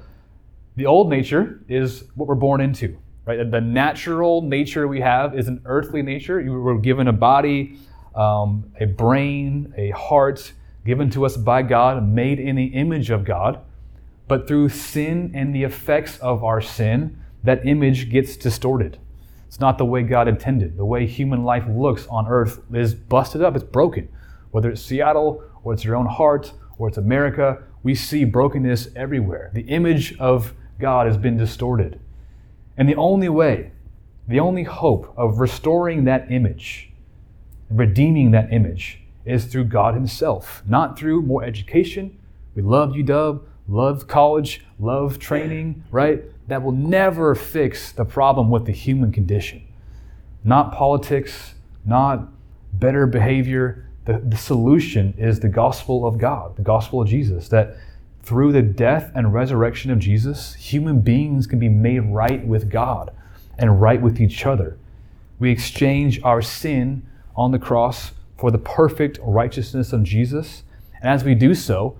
the 0.76 0.86
old 0.86 1.10
nature 1.10 1.64
is 1.70 2.04
what 2.16 2.28
we're 2.28 2.36
born 2.36 2.60
into, 2.60 2.98
right? 3.26 3.50
The 3.50 3.62
natural 3.62 4.42
nature 4.42 4.90
we 4.90 5.00
have 5.00 5.34
is 5.34 5.48
an 5.48 5.62
earthly 5.64 6.02
nature. 6.02 6.42
You 6.42 6.52
were 6.52 6.78
given 6.78 7.08
a 7.08 7.14
body, 7.14 7.78
um, 8.14 8.70
a 8.78 8.88
brain, 8.88 9.74
a 9.78 9.92
heart, 9.92 10.52
given 10.86 11.10
to 11.12 11.26
us 11.26 11.38
by 11.38 11.62
God, 11.62 12.06
made 12.06 12.42
in 12.42 12.58
the 12.58 12.66
image 12.66 13.10
of 13.10 13.24
God. 13.24 13.62
But 14.28 14.46
through 14.46 14.68
sin 14.68 15.32
and 15.34 15.56
the 15.56 15.64
effects 15.64 16.18
of 16.18 16.44
our 16.44 16.60
sin, 16.60 17.24
that 17.46 17.66
image 17.66 18.10
gets 18.10 18.36
distorted. 18.36 18.98
It's 19.48 19.62
not 19.62 19.78
the 19.78 19.86
way 19.86 20.04
God 20.04 20.28
intended. 20.28 20.76
The 20.76 20.84
way 20.84 21.08
human 21.08 21.46
life 21.46 21.64
looks 21.70 22.06
on 22.08 22.28
earth 22.28 22.60
is 22.74 22.94
busted 22.94 23.42
up, 23.42 23.56
it's 23.56 23.64
broken. 23.64 24.10
Whether 24.52 24.72
it's 24.72 24.82
Seattle 24.82 25.42
or 25.64 25.72
it's 25.72 25.86
your 25.86 25.96
own 25.96 26.06
heart 26.06 26.52
or 26.78 26.88
it's 26.88 26.98
America, 26.98 27.64
we 27.84 27.96
see 27.96 28.24
brokenness 28.24 28.90
everywhere. 28.96 29.52
The 29.54 29.62
image 29.62 30.18
of 30.18 30.54
God 30.80 31.08
has 31.08 31.18
been 31.18 31.38
distorted. 31.38 32.00
And 32.78 32.90
the 32.90 32.96
only 32.96 33.30
way, 33.30 33.72
the 34.28 34.40
only 34.40 34.64
hope 34.64 35.14
of 35.18 35.40
restoring 35.40 36.06
that 36.06 36.32
image, 36.32 36.92
redeeming 37.70 38.32
that 38.32 38.52
image, 38.52 39.02
is 39.26 39.46
through 39.46 39.66
God 39.66 39.94
Himself, 39.94 40.64
not 40.68 40.98
through 40.98 41.22
more 41.22 41.44
education. 41.44 42.18
We 42.56 42.62
love 42.62 42.92
UW, 42.92 43.42
love 43.68 44.08
college, 44.08 44.66
love 44.80 45.20
training, 45.20 45.84
right? 45.92 46.24
That 46.48 46.62
will 46.62 46.74
never 46.74 47.36
fix 47.36 47.92
the 47.92 48.06
problem 48.06 48.50
with 48.50 48.66
the 48.66 48.72
human 48.72 49.12
condition. 49.12 49.68
Not 50.44 50.74
politics, 50.74 51.54
not 51.86 52.28
better 52.74 53.08
behavior, 53.08 53.90
the, 54.06 54.20
the 54.20 54.38
solution 54.38 55.14
is 55.18 55.40
the 55.40 55.50
gospel 55.50 56.06
of 56.06 56.18
God, 56.18 56.56
the 56.56 56.62
gospel 56.62 57.02
of 57.02 57.08
Jesus, 57.08 57.48
that 57.50 57.78
through 58.22 58.52
the 58.52 58.62
death 58.62 59.12
and 59.16 59.34
resurrection 59.34 59.92
of 59.92 60.00
Jesus, 60.00 60.54
human 60.56 61.02
beings 61.02 61.48
can 61.48 61.60
be 61.60 61.70
made 61.70 62.00
right 62.00 62.46
with 62.46 62.70
God 62.70 63.12
and 63.58 63.82
right 63.82 64.02
with 64.02 64.20
each 64.20 64.46
other. 64.46 64.78
We 65.40 65.52
exchange 65.52 66.22
our 66.24 66.42
sin 66.42 67.06
on 67.36 67.52
the 67.52 67.60
cross 67.60 68.12
for 68.38 68.52
the 68.52 68.58
perfect 68.58 69.20
righteousness 69.22 69.94
of 69.94 70.04
Jesus. 70.04 70.64
And 71.02 71.10
as 71.10 71.24
we 71.24 71.36
do 71.36 71.54
so, 71.54 71.98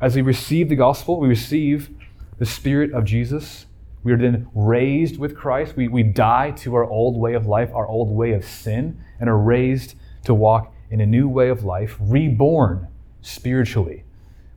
as 0.00 0.16
we 0.16 0.22
receive 0.22 0.68
the 0.68 0.76
gospel, 0.76 1.20
we 1.20 1.28
receive 1.28 1.90
the 2.38 2.46
Spirit 2.46 2.92
of 2.92 3.04
Jesus. 3.04 3.66
We 4.02 4.12
are 4.12 4.16
then 4.16 4.48
raised 4.54 5.18
with 5.18 5.36
Christ. 5.36 5.76
We, 5.76 5.88
we 5.88 6.02
die 6.02 6.52
to 6.52 6.74
our 6.74 6.84
old 6.84 7.16
way 7.16 7.34
of 7.34 7.46
life, 7.46 7.70
our 7.74 7.86
old 7.86 8.10
way 8.10 8.32
of 8.32 8.44
sin, 8.44 9.00
and 9.20 9.28
are 9.28 9.38
raised 9.38 9.94
to 10.24 10.34
walk 10.34 10.72
in 10.90 11.00
a 11.00 11.06
new 11.06 11.28
way 11.28 11.48
of 11.48 11.64
life, 11.64 11.96
reborn 12.00 12.88
spiritually. 13.22 14.04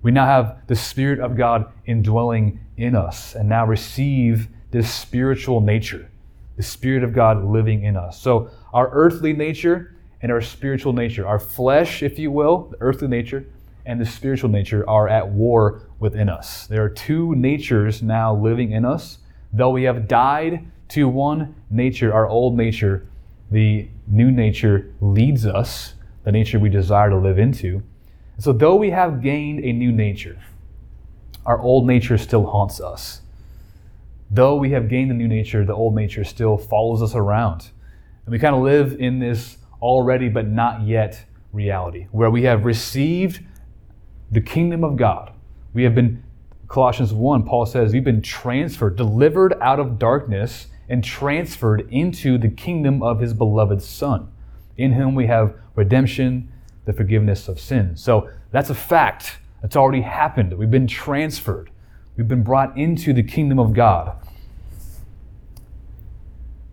We 0.02 0.12
now 0.12 0.26
have 0.26 0.68
the 0.68 0.76
Spirit 0.76 1.20
of 1.20 1.38
God 1.38 1.72
indwelling 1.86 2.60
in 2.78 2.96
us 2.96 3.36
and 3.36 3.48
now 3.48 3.66
receive 3.66 4.48
this 4.72 4.92
spiritual 4.92 5.62
nature, 5.62 6.10
the 6.58 6.64
Spirit 6.64 7.04
of 7.04 7.14
God 7.14 7.44
living 7.44 7.84
in 7.84 7.96
us. 7.96 8.20
So, 8.20 8.50
our 8.74 8.90
earthly 8.92 9.34
nature 9.34 9.96
and 10.22 10.32
our 10.32 10.42
spiritual 10.42 10.94
nature, 10.94 11.28
our 11.28 11.40
flesh, 11.40 12.02
if 12.02 12.18
you 12.18 12.32
will, 12.32 12.70
the 12.72 12.78
earthly 12.82 13.08
nature, 13.08 13.46
and 13.86 14.00
the 14.00 14.06
spiritual 14.06 14.50
nature 14.50 14.88
are 14.90 15.08
at 15.08 15.28
war 15.28 15.84
within 16.00 16.30
us. 16.30 16.68
There 16.68 16.84
are 16.84 16.90
two 16.90 17.36
natures 17.36 18.02
now 18.02 18.36
living 18.36 18.72
in 18.72 18.86
us. 18.86 19.20
Though 19.52 19.70
we 19.70 19.84
have 19.84 20.08
died 20.08 20.66
to 20.90 21.08
one 21.08 21.56
nature, 21.70 22.14
our 22.14 22.28
old 22.28 22.58
nature, 22.58 23.08
the 23.52 23.88
new 24.08 24.32
nature 24.32 24.94
leads 25.02 25.46
us, 25.46 25.94
the 26.24 26.32
nature 26.32 26.60
we 26.60 26.70
desire 26.70 27.10
to 27.10 27.18
live 27.18 27.40
into. 27.40 27.84
So, 28.40 28.52
though 28.54 28.76
we 28.76 28.90
have 28.90 29.22
gained 29.22 29.64
a 29.64 29.72
new 29.72 29.92
nature, 29.92 30.40
our 31.46 31.60
old 31.60 31.86
nature 31.86 32.18
still 32.18 32.46
haunts 32.46 32.80
us. 32.82 33.22
Though 34.32 34.56
we 34.56 34.72
have 34.72 34.90
gained 34.90 35.12
a 35.12 35.14
new 35.14 35.28
nature, 35.28 35.64
the 35.64 35.76
old 35.76 35.96
nature 35.96 36.24
still 36.24 36.58
follows 36.58 37.02
us 37.04 37.14
around. 37.14 37.70
And 38.26 38.32
we 38.32 38.40
kind 38.40 38.56
of 38.56 38.62
live 38.62 39.00
in 39.00 39.20
this 39.20 39.58
already 39.82 40.30
but 40.30 40.48
not 40.48 40.82
yet 40.82 41.26
reality 41.52 42.08
where 42.12 42.32
we 42.32 42.44
have 42.44 42.66
received 42.66 43.42
the 44.32 44.42
kingdom 44.42 44.84
of 44.84 44.96
God. 44.96 45.32
We 45.74 45.84
have 45.84 45.94
been, 45.94 46.24
Colossians 46.68 47.14
1, 47.14 47.44
Paul 47.44 47.66
says, 47.68 47.94
we've 47.94 48.04
been 48.04 48.22
transferred, 48.22 48.96
delivered 48.96 49.54
out 49.62 49.80
of 49.80 50.00
darkness, 50.00 50.68
and 50.90 51.04
transferred 51.04 51.88
into 51.92 52.38
the 52.38 52.50
kingdom 52.50 53.04
of 53.04 53.20
his 53.20 53.34
beloved 53.34 53.82
Son, 53.82 54.32
in 54.78 54.94
whom 54.94 55.16
we 55.16 55.28
have 55.28 55.56
redemption, 55.76 56.52
the 56.86 56.94
forgiveness 56.94 57.48
of 57.48 57.60
sins. 57.60 58.04
So 58.04 58.30
that's 58.52 58.70
a 58.70 58.76
fact. 58.76 59.40
That's 59.62 59.76
already 59.76 60.02
happened. 60.02 60.54
We've 60.58 60.72
been 60.72 60.88
transferred. 60.88 61.70
We've 62.18 62.28
been 62.28 62.44
brought 62.44 62.78
into 62.78 63.14
the 63.14 63.24
kingdom 63.24 63.60
of 63.60 63.74
God. 63.74 64.18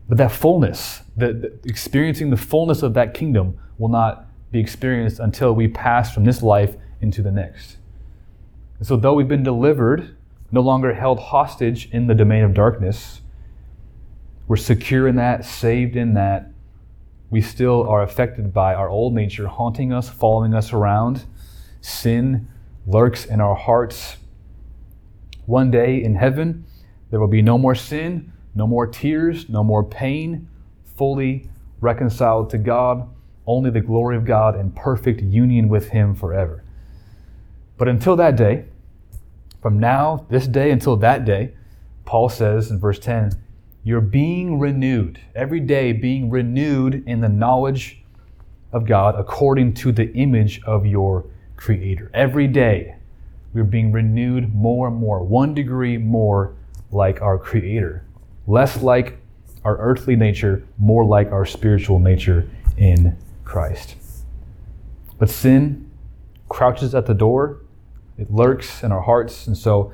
But 0.08 0.18
that 0.18 0.32
fullness, 0.32 1.02
the, 1.16 1.32
the, 1.32 1.60
experiencing 1.64 2.30
the 2.30 2.36
fullness 2.36 2.82
of 2.82 2.94
that 2.94 3.14
kingdom, 3.14 3.58
will 3.78 3.88
not 3.88 4.26
be 4.50 4.58
experienced 4.58 5.20
until 5.20 5.54
we 5.54 5.68
pass 5.68 6.12
from 6.12 6.24
this 6.24 6.42
life 6.42 6.74
into 7.00 7.22
the 7.22 7.30
next. 7.30 7.76
And 8.78 8.86
so, 8.86 8.96
though 8.96 9.14
we've 9.14 9.28
been 9.28 9.44
delivered, 9.44 10.16
no 10.50 10.60
longer 10.62 10.94
held 10.94 11.20
hostage 11.20 11.88
in 11.92 12.08
the 12.08 12.14
domain 12.14 12.42
of 12.42 12.54
darkness, 12.54 13.20
we're 14.48 14.56
secure 14.56 15.06
in 15.06 15.14
that, 15.14 15.44
saved 15.44 15.94
in 15.94 16.14
that, 16.14 16.49
we 17.30 17.40
still 17.40 17.88
are 17.88 18.02
affected 18.02 18.52
by 18.52 18.74
our 18.74 18.88
old 18.88 19.14
nature 19.14 19.46
haunting 19.46 19.92
us, 19.92 20.08
following 20.08 20.52
us 20.52 20.72
around. 20.72 21.24
Sin 21.80 22.48
lurks 22.86 23.24
in 23.24 23.40
our 23.40 23.54
hearts. 23.54 24.16
One 25.46 25.70
day 25.70 26.02
in 26.02 26.16
heaven, 26.16 26.64
there 27.10 27.20
will 27.20 27.28
be 27.28 27.42
no 27.42 27.56
more 27.56 27.74
sin, 27.74 28.32
no 28.54 28.66
more 28.66 28.86
tears, 28.86 29.48
no 29.48 29.62
more 29.62 29.84
pain, 29.84 30.48
fully 30.96 31.48
reconciled 31.80 32.50
to 32.50 32.58
God, 32.58 33.08
only 33.46 33.70
the 33.70 33.80
glory 33.80 34.16
of 34.16 34.24
God 34.24 34.56
and 34.56 34.74
perfect 34.74 35.22
union 35.22 35.68
with 35.68 35.88
Him 35.88 36.14
forever. 36.14 36.64
But 37.78 37.88
until 37.88 38.16
that 38.16 38.36
day, 38.36 38.66
from 39.62 39.78
now, 39.78 40.26
this 40.28 40.46
day 40.46 40.70
until 40.70 40.96
that 40.96 41.24
day, 41.24 41.54
Paul 42.04 42.28
says 42.28 42.70
in 42.70 42.80
verse 42.80 42.98
10, 42.98 43.32
you're 43.90 44.00
being 44.00 44.60
renewed, 44.60 45.18
every 45.34 45.58
day 45.58 45.92
being 45.92 46.30
renewed 46.30 47.02
in 47.08 47.20
the 47.20 47.28
knowledge 47.28 48.00
of 48.72 48.86
God 48.86 49.16
according 49.16 49.74
to 49.74 49.90
the 49.90 50.12
image 50.14 50.62
of 50.62 50.86
your 50.86 51.24
Creator. 51.56 52.08
Every 52.14 52.46
day 52.46 52.94
we're 53.52 53.64
being 53.64 53.90
renewed 53.90 54.54
more 54.54 54.86
and 54.86 54.96
more, 54.96 55.24
one 55.24 55.54
degree 55.54 55.98
more 55.98 56.54
like 56.92 57.20
our 57.20 57.36
Creator, 57.36 58.06
less 58.46 58.80
like 58.80 59.18
our 59.64 59.76
earthly 59.78 60.14
nature, 60.14 60.64
more 60.78 61.04
like 61.04 61.32
our 61.32 61.44
spiritual 61.44 61.98
nature 61.98 62.48
in 62.76 63.18
Christ. 63.44 63.96
But 65.18 65.28
sin 65.28 65.90
crouches 66.48 66.94
at 66.94 67.06
the 67.06 67.14
door 67.14 67.60
it 68.20 68.30
lurks 68.30 68.84
in 68.84 68.92
our 68.92 69.00
hearts. 69.00 69.46
And 69.46 69.56
so, 69.56 69.92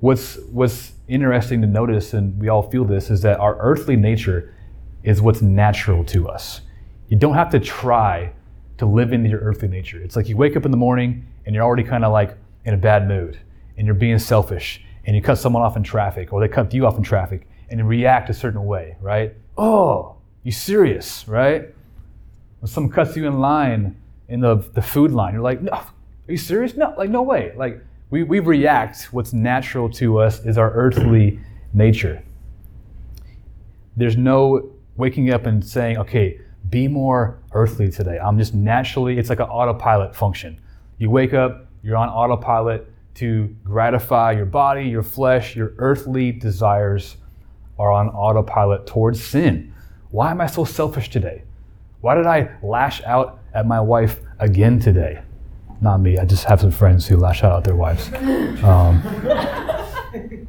what's, 0.00 0.36
what's 0.50 0.92
interesting 1.08 1.60
to 1.62 1.66
notice, 1.66 2.14
and 2.14 2.38
we 2.38 2.48
all 2.48 2.70
feel 2.70 2.84
this, 2.84 3.10
is 3.10 3.22
that 3.22 3.40
our 3.40 3.58
earthly 3.60 3.96
nature 3.96 4.54
is 5.02 5.20
what's 5.20 5.42
natural 5.42 6.04
to 6.04 6.28
us. 6.28 6.60
You 7.08 7.16
don't 7.16 7.34
have 7.34 7.50
to 7.50 7.60
try 7.60 8.32
to 8.78 8.86
live 8.86 9.12
into 9.12 9.28
your 9.28 9.40
earthly 9.40 9.68
nature. 9.68 10.00
It's 10.00 10.16
like 10.16 10.28
you 10.28 10.36
wake 10.36 10.56
up 10.56 10.64
in 10.64 10.70
the 10.70 10.76
morning 10.76 11.26
and 11.46 11.54
you're 11.54 11.64
already 11.64 11.82
kind 11.82 12.04
of 12.04 12.12
like 12.12 12.36
in 12.64 12.74
a 12.74 12.76
bad 12.76 13.08
mood 13.08 13.38
and 13.76 13.86
you're 13.86 13.94
being 13.94 14.18
selfish 14.18 14.84
and 15.04 15.16
you 15.16 15.22
cut 15.22 15.38
someone 15.38 15.62
off 15.62 15.76
in 15.76 15.82
traffic 15.82 16.32
or 16.32 16.40
they 16.40 16.48
cut 16.48 16.72
you 16.74 16.86
off 16.86 16.96
in 16.96 17.02
traffic 17.02 17.48
and 17.70 17.80
you 17.80 17.86
react 17.86 18.30
a 18.30 18.34
certain 18.34 18.64
way, 18.64 18.96
right? 19.00 19.34
Oh, 19.56 20.16
you 20.42 20.52
serious, 20.52 21.26
right? 21.26 21.74
When 22.60 22.68
someone 22.68 22.92
cuts 22.92 23.16
you 23.16 23.26
in 23.26 23.40
line 23.40 23.96
in 24.28 24.40
the, 24.40 24.56
the 24.74 24.82
food 24.82 25.10
line, 25.10 25.32
you're 25.32 25.42
like, 25.42 25.62
no, 25.62 25.72
are 25.72 25.86
you 26.28 26.36
serious? 26.36 26.76
No, 26.76 26.94
like 26.96 27.10
no 27.10 27.22
way. 27.22 27.52
Like 27.56 27.82
we, 28.10 28.22
we 28.22 28.40
react, 28.40 29.12
what's 29.12 29.32
natural 29.32 29.90
to 29.90 30.18
us 30.18 30.44
is 30.44 30.56
our 30.56 30.70
earthly 30.72 31.38
nature. 31.74 32.22
There's 33.96 34.16
no 34.16 34.72
waking 34.96 35.30
up 35.30 35.46
and 35.46 35.64
saying, 35.64 35.98
okay, 35.98 36.40
be 36.70 36.88
more 36.88 37.38
earthly 37.52 37.90
today. 37.90 38.18
I'm 38.18 38.38
just 38.38 38.54
naturally, 38.54 39.18
it's 39.18 39.28
like 39.28 39.40
an 39.40 39.46
autopilot 39.46 40.14
function. 40.14 40.60
You 40.98 41.10
wake 41.10 41.34
up, 41.34 41.66
you're 41.82 41.96
on 41.96 42.08
autopilot 42.08 42.90
to 43.16 43.54
gratify 43.64 44.32
your 44.32 44.46
body, 44.46 44.84
your 44.84 45.02
flesh, 45.02 45.54
your 45.54 45.74
earthly 45.78 46.32
desires 46.32 47.16
are 47.78 47.90
on 47.90 48.08
autopilot 48.08 48.86
towards 48.86 49.22
sin. 49.22 49.72
Why 50.10 50.30
am 50.30 50.40
I 50.40 50.46
so 50.46 50.64
selfish 50.64 51.10
today? 51.10 51.44
Why 52.00 52.14
did 52.14 52.26
I 52.26 52.56
lash 52.62 53.02
out 53.02 53.40
at 53.52 53.66
my 53.66 53.80
wife 53.80 54.20
again 54.38 54.78
today? 54.78 55.20
Not 55.80 55.98
me. 55.98 56.18
I 56.18 56.24
just 56.24 56.44
have 56.44 56.60
some 56.60 56.70
friends 56.70 57.06
who 57.06 57.16
lash 57.16 57.44
out 57.44 57.58
at 57.58 57.64
their 57.64 57.76
wives. 57.76 58.10
Um, 58.62 59.00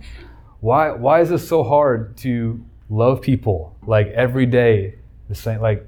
why 0.60 0.92
why 0.92 1.22
is 1.22 1.32
it 1.32 1.40
so 1.40 1.64
hard 1.64 2.18
to 2.18 2.64
love 2.90 3.22
people 3.22 3.76
like 3.86 4.08
every 4.08 4.46
day? 4.46 4.96
The 5.28 5.36
same 5.36 5.62
like 5.62 5.86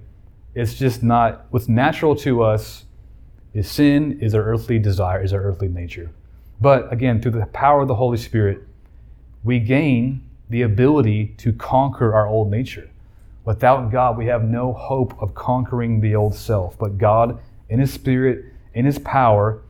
it's 0.54 0.74
just 0.74 1.02
not 1.02 1.46
what's 1.50 1.68
natural 1.68 2.16
to 2.16 2.44
us 2.44 2.86
is 3.54 3.70
sin 3.70 4.20
is 4.22 4.36
our 4.36 4.44
earthly 4.44 4.80
desire 4.80 5.24
is 5.24 5.34
our 5.34 5.42
earthly 5.42 5.68
nature 5.68 6.10
but 6.60 6.92
again 6.92 7.22
through 7.22 7.32
the 7.32 7.46
power 7.48 7.82
of 7.82 7.88
the 7.88 7.96
holy 7.96 8.18
spirit 8.18 8.62
we 9.44 9.60
gain 9.60 10.22
the 10.50 10.62
ability 10.62 11.28
to 11.38 11.54
conquer 11.54 12.14
our 12.14 12.28
old 12.28 12.52
nature 12.52 12.90
without 13.46 13.92
god 13.92 14.18
we 14.18 14.26
have 14.26 14.44
no 14.44 14.74
hope 14.74 15.14
of 15.22 15.34
conquering 15.34 16.02
the 16.02 16.16
old 16.16 16.36
self 16.36 16.78
but 16.78 16.98
god 16.98 17.40
in 17.70 17.80
his 17.80 17.92
spirit 17.92 18.46
in 18.74 18.86
his 18.86 19.00
power, 19.00 19.62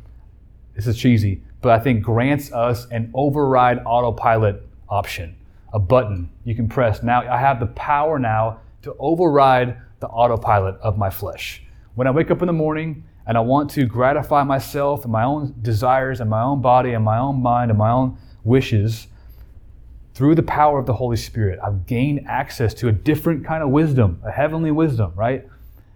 this 0.75 0.88
is 0.88 0.98
cheesy, 0.98 1.41
but 1.62 1.72
I 1.72 1.84
think 1.84 2.03
grants 2.03 2.51
us 2.51 2.88
an 2.91 3.12
override 3.13 3.79
autopilot 3.86 4.67
option, 4.89 5.36
a 5.74 5.79
button 5.79 6.29
you 6.43 6.55
can 6.55 6.67
press. 6.67 7.03
Now 7.03 7.22
I 7.22 7.38
have 7.38 7.60
the 7.60 7.67
power 7.67 8.20
now 8.20 8.62
to 8.84 8.96
override 9.00 9.77
the 10.00 10.08
autopilot 10.08 10.75
of 10.81 10.98
my 10.98 11.10
flesh. 11.10 11.63
When 11.96 12.08
I 12.08 12.12
wake 12.12 12.31
up 12.31 12.41
in 12.41 12.48
the 12.48 12.53
morning 12.53 13.03
and 13.27 13.38
I 13.38 13.41
want 13.41 13.70
to 13.72 13.86
gratify 13.86 14.43
myself 14.43 15.03
and 15.03 15.12
my 15.12 15.24
own 15.24 15.55
desires 15.62 16.20
and 16.20 16.29
my 16.29 16.41
own 16.41 16.62
body 16.62 16.93
and 16.93 17.05
my 17.05 17.20
own 17.20 17.41
mind 17.41 17.70
and 17.70 17.77
my 17.77 17.91
own 17.91 18.17
wishes, 18.43 19.08
through 20.13 20.36
the 20.36 20.43
power 20.43 20.77
of 20.77 20.86
the 20.86 20.93
Holy 20.93 21.15
Spirit, 21.15 21.60
I've 21.63 21.86
gained 21.86 22.27
access 22.27 22.74
to 22.75 22.89
a 22.89 22.91
different 22.91 23.46
kind 23.46 23.63
of 23.63 23.70
wisdom, 23.70 24.22
a 24.25 24.31
heavenly 24.31 24.72
wisdom, 24.72 25.13
right? 25.15 25.48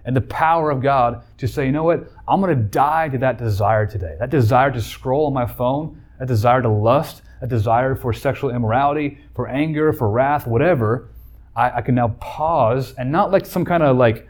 And 0.05 0.15
the 0.15 0.21
power 0.21 0.69
of 0.69 0.81
God 0.81 1.23
to 1.39 1.47
say, 1.47 1.65
you 1.65 1.71
know 1.71 1.83
what? 1.83 2.11
I'm 2.27 2.39
going 2.39 2.55
to 2.55 2.63
die 2.63 3.09
to 3.09 3.17
that 3.17 3.37
desire 3.37 3.87
today. 3.87 4.15
That 4.19 4.29
desire 4.29 4.71
to 4.71 4.81
scroll 4.81 5.25
on 5.25 5.33
my 5.33 5.47
phone, 5.47 6.01
that 6.19 6.27
desire 6.27 6.61
to 6.61 6.69
lust, 6.69 7.23
that 7.41 7.49
desire 7.49 7.95
for 7.95 8.13
sexual 8.13 8.51
immorality, 8.51 9.17
for 9.33 9.47
anger, 9.47 9.91
for 9.91 10.09
wrath, 10.09 10.45
whatever. 10.45 11.09
I, 11.55 11.77
I 11.77 11.81
can 11.81 11.95
now 11.95 12.09
pause 12.19 12.93
and 12.97 13.11
not 13.11 13.31
like 13.31 13.45
some 13.45 13.65
kind 13.65 13.81
of 13.81 13.97
like 13.97 14.27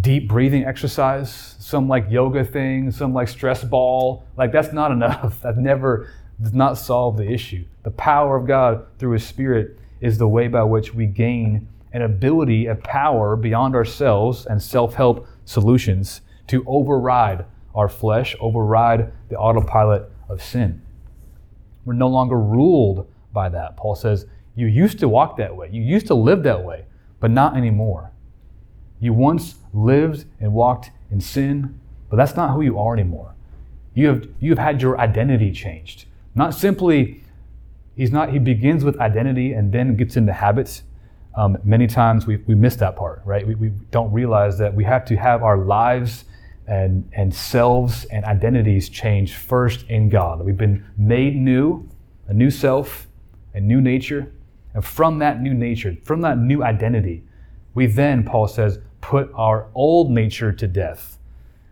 deep 0.00 0.28
breathing 0.28 0.64
exercise, 0.64 1.56
some 1.60 1.88
like 1.88 2.10
yoga 2.10 2.44
thing, 2.44 2.90
some 2.90 3.14
like 3.14 3.28
stress 3.28 3.62
ball. 3.62 4.24
Like 4.36 4.50
that's 4.50 4.72
not 4.72 4.90
enough. 4.90 5.40
That 5.42 5.56
never 5.56 6.10
does 6.42 6.52
not 6.52 6.78
solve 6.78 7.16
the 7.16 7.30
issue. 7.30 7.64
The 7.84 7.92
power 7.92 8.36
of 8.36 8.46
God 8.46 8.86
through 8.98 9.12
His 9.12 9.24
Spirit 9.24 9.78
is 10.00 10.18
the 10.18 10.26
way 10.26 10.48
by 10.48 10.64
which 10.64 10.94
we 10.94 11.06
gain 11.06 11.68
an 11.94 12.02
ability, 12.02 12.66
a 12.66 12.74
power 12.74 13.36
beyond 13.36 13.74
ourselves 13.74 14.44
and 14.44 14.60
self 14.60 14.94
help 14.94 15.26
solutions 15.46 16.20
to 16.48 16.62
override 16.66 17.46
our 17.74 17.88
flesh, 17.88 18.36
override 18.40 19.12
the 19.30 19.36
autopilot 19.36 20.10
of 20.28 20.42
sin. 20.42 20.82
We're 21.84 21.94
no 21.94 22.08
longer 22.08 22.38
ruled 22.38 23.08
by 23.32 23.48
that. 23.50 23.76
Paul 23.76 23.94
says, 23.94 24.26
You 24.56 24.66
used 24.66 24.98
to 24.98 25.08
walk 25.08 25.36
that 25.38 25.54
way, 25.56 25.70
you 25.72 25.82
used 25.82 26.08
to 26.08 26.14
live 26.14 26.42
that 26.42 26.62
way, 26.62 26.84
but 27.20 27.30
not 27.30 27.56
anymore. 27.56 28.10
You 29.00 29.12
once 29.12 29.56
lived 29.72 30.26
and 30.40 30.52
walked 30.52 30.90
in 31.10 31.20
sin, 31.20 31.78
but 32.10 32.16
that's 32.16 32.36
not 32.36 32.52
who 32.54 32.62
you 32.62 32.78
are 32.78 32.92
anymore. 32.92 33.34
You 33.94 34.08
have, 34.08 34.28
you 34.40 34.50
have 34.50 34.58
had 34.58 34.82
your 34.82 34.98
identity 34.98 35.52
changed. 35.52 36.06
Not 36.34 36.54
simply, 36.54 37.22
he's 37.94 38.10
not, 38.10 38.30
he 38.30 38.40
begins 38.40 38.84
with 38.84 38.98
identity 38.98 39.52
and 39.52 39.72
then 39.72 39.96
gets 39.96 40.16
into 40.16 40.32
habits. 40.32 40.82
Um, 41.36 41.58
many 41.64 41.86
times 41.86 42.26
we, 42.26 42.36
we 42.46 42.54
miss 42.54 42.76
that 42.76 42.96
part, 42.96 43.22
right? 43.24 43.46
We, 43.46 43.54
we 43.56 43.68
don't 43.90 44.12
realize 44.12 44.56
that 44.58 44.72
we 44.72 44.84
have 44.84 45.04
to 45.06 45.16
have 45.16 45.42
our 45.42 45.58
lives 45.58 46.24
and, 46.66 47.08
and 47.12 47.34
selves 47.34 48.04
and 48.06 48.24
identities 48.24 48.88
changed 48.88 49.34
first 49.34 49.84
in 49.88 50.08
God. 50.08 50.44
We've 50.44 50.56
been 50.56 50.84
made 50.96 51.36
new, 51.36 51.88
a 52.28 52.32
new 52.32 52.50
self, 52.50 53.08
a 53.52 53.60
new 53.60 53.80
nature. 53.80 54.32
And 54.74 54.84
from 54.84 55.18
that 55.18 55.40
new 55.42 55.54
nature, 55.54 55.96
from 56.04 56.20
that 56.22 56.38
new 56.38 56.62
identity, 56.62 57.24
we 57.74 57.86
then, 57.86 58.24
Paul 58.24 58.48
says, 58.48 58.78
put 59.00 59.30
our 59.34 59.68
old 59.74 60.10
nature 60.10 60.52
to 60.52 60.66
death. 60.66 61.18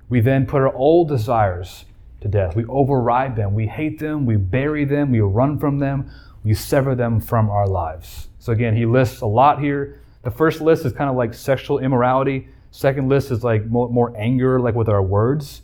We 0.08 0.20
then 0.20 0.44
put 0.44 0.60
our 0.60 0.74
old 0.74 1.08
desires 1.08 1.84
to 2.20 2.28
death. 2.28 2.54
We 2.54 2.64
override 2.66 3.36
them. 3.36 3.54
We 3.54 3.66
hate 3.66 3.98
them. 3.98 4.26
We 4.26 4.36
bury 4.36 4.84
them. 4.84 5.10
We 5.10 5.20
run 5.20 5.58
from 5.58 5.78
them. 5.78 6.10
We 6.44 6.54
sever 6.54 6.94
them 6.94 7.20
from 7.20 7.50
our 7.50 7.66
lives. 7.66 8.28
So 8.38 8.52
again, 8.52 8.76
he 8.76 8.86
lists 8.86 9.20
a 9.20 9.26
lot 9.26 9.60
here. 9.60 10.00
The 10.22 10.30
first 10.30 10.60
list 10.60 10.84
is 10.84 10.92
kind 10.92 11.08
of 11.08 11.16
like 11.16 11.34
sexual 11.34 11.78
immorality. 11.78 12.48
Second 12.70 13.08
list 13.08 13.30
is 13.30 13.44
like 13.44 13.66
more, 13.66 13.88
more 13.88 14.16
anger, 14.16 14.60
like 14.60 14.74
with 14.74 14.88
our 14.88 15.02
words. 15.02 15.62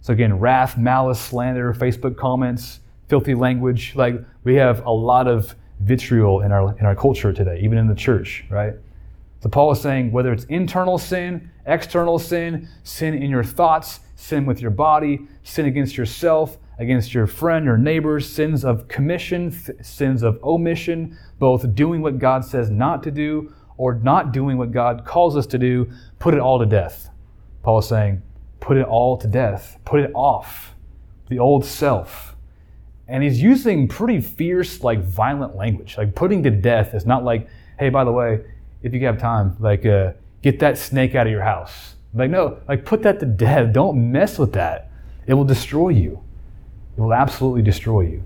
So 0.00 0.12
again, 0.12 0.38
wrath, 0.38 0.76
malice, 0.76 1.20
slander, 1.20 1.72
Facebook 1.72 2.16
comments, 2.16 2.80
filthy 3.08 3.34
language. 3.34 3.94
Like 3.94 4.16
we 4.44 4.54
have 4.56 4.84
a 4.84 4.90
lot 4.90 5.28
of 5.28 5.54
vitriol 5.80 6.42
in 6.42 6.52
our 6.52 6.76
in 6.78 6.86
our 6.86 6.94
culture 6.94 7.32
today, 7.32 7.60
even 7.62 7.78
in 7.78 7.88
the 7.88 7.94
church, 7.94 8.44
right? 8.50 8.74
So 9.42 9.48
Paul 9.48 9.72
is 9.72 9.80
saying 9.80 10.12
whether 10.12 10.32
it's 10.32 10.44
internal 10.44 10.98
sin, 10.98 11.50
external 11.66 12.18
sin, 12.18 12.68
sin 12.84 13.14
in 13.14 13.28
your 13.28 13.42
thoughts, 13.42 14.00
sin 14.14 14.46
with 14.46 14.60
your 14.60 14.70
body, 14.70 15.26
sin 15.42 15.66
against 15.66 15.96
yourself, 15.96 16.58
against 16.78 17.14
your 17.14 17.26
friend 17.26 17.68
or 17.68 17.78
neighbors, 17.78 18.28
sins 18.28 18.64
of 18.64 18.88
commission, 18.88 19.50
sins 19.82 20.22
of 20.22 20.42
omission, 20.42 21.16
both 21.38 21.74
doing 21.74 22.02
what 22.02 22.18
God 22.18 22.44
says 22.44 22.70
not 22.70 23.02
to 23.02 23.10
do 23.10 23.52
or 23.76 23.94
not 23.94 24.32
doing 24.32 24.58
what 24.58 24.72
God 24.72 25.04
calls 25.04 25.36
us 25.36 25.46
to 25.48 25.58
do, 25.58 25.90
put 26.18 26.34
it 26.34 26.40
all 26.40 26.58
to 26.58 26.66
death. 26.66 27.10
Paul 27.62 27.78
is 27.78 27.88
saying, 27.88 28.22
put 28.60 28.76
it 28.76 28.86
all 28.86 29.16
to 29.18 29.26
death, 29.26 29.78
put 29.84 30.00
it 30.00 30.10
off, 30.14 30.74
the 31.28 31.38
old 31.38 31.64
self. 31.64 32.36
And 33.08 33.22
he's 33.22 33.42
using 33.42 33.88
pretty 33.88 34.20
fierce, 34.20 34.82
like 34.82 35.02
violent 35.02 35.56
language. 35.56 35.98
Like 35.98 36.14
putting 36.14 36.42
to 36.44 36.50
death 36.50 36.94
is 36.94 37.04
not 37.04 37.24
like, 37.24 37.48
hey, 37.78 37.90
by 37.90 38.04
the 38.04 38.12
way, 38.12 38.40
if 38.82 38.94
you 38.94 39.04
have 39.06 39.18
time, 39.18 39.56
like 39.60 39.84
uh, 39.84 40.12
get 40.42 40.58
that 40.60 40.78
snake 40.78 41.14
out 41.14 41.26
of 41.26 41.32
your 41.32 41.42
house. 41.42 41.96
Like, 42.14 42.30
no, 42.30 42.58
like 42.68 42.84
put 42.84 43.02
that 43.02 43.20
to 43.20 43.26
death. 43.26 43.72
Don't 43.72 44.12
mess 44.12 44.38
with 44.38 44.52
that. 44.52 44.90
It 45.26 45.34
will 45.34 45.44
destroy 45.44 45.90
you. 45.90 46.22
It 46.96 47.00
will 47.00 47.14
absolutely 47.14 47.62
destroy 47.62 48.02
you. 48.02 48.24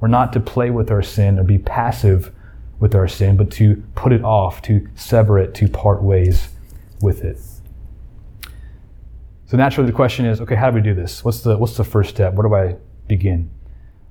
We're 0.00 0.08
not 0.08 0.32
to 0.34 0.40
play 0.40 0.70
with 0.70 0.90
our 0.90 1.02
sin 1.02 1.38
or 1.38 1.44
be 1.44 1.58
passive 1.58 2.32
with 2.80 2.94
our 2.94 3.08
sin, 3.08 3.36
but 3.36 3.50
to 3.52 3.82
put 3.94 4.12
it 4.12 4.22
off, 4.22 4.62
to 4.62 4.88
sever 4.94 5.38
it, 5.38 5.54
to 5.54 5.68
part 5.68 6.02
ways 6.02 6.48
with 7.00 7.24
it. 7.24 7.38
So 9.46 9.56
naturally 9.56 9.90
the 9.90 9.96
question 9.96 10.26
is, 10.26 10.40
okay, 10.40 10.54
how 10.54 10.70
do 10.70 10.74
we 10.74 10.82
do 10.82 10.94
this? 10.94 11.24
What's 11.24 11.40
the 11.40 11.56
what's 11.56 11.76
the 11.76 11.84
first 11.84 12.10
step? 12.10 12.34
Where 12.34 12.46
do 12.46 12.54
I 12.54 12.76
begin? 13.06 13.50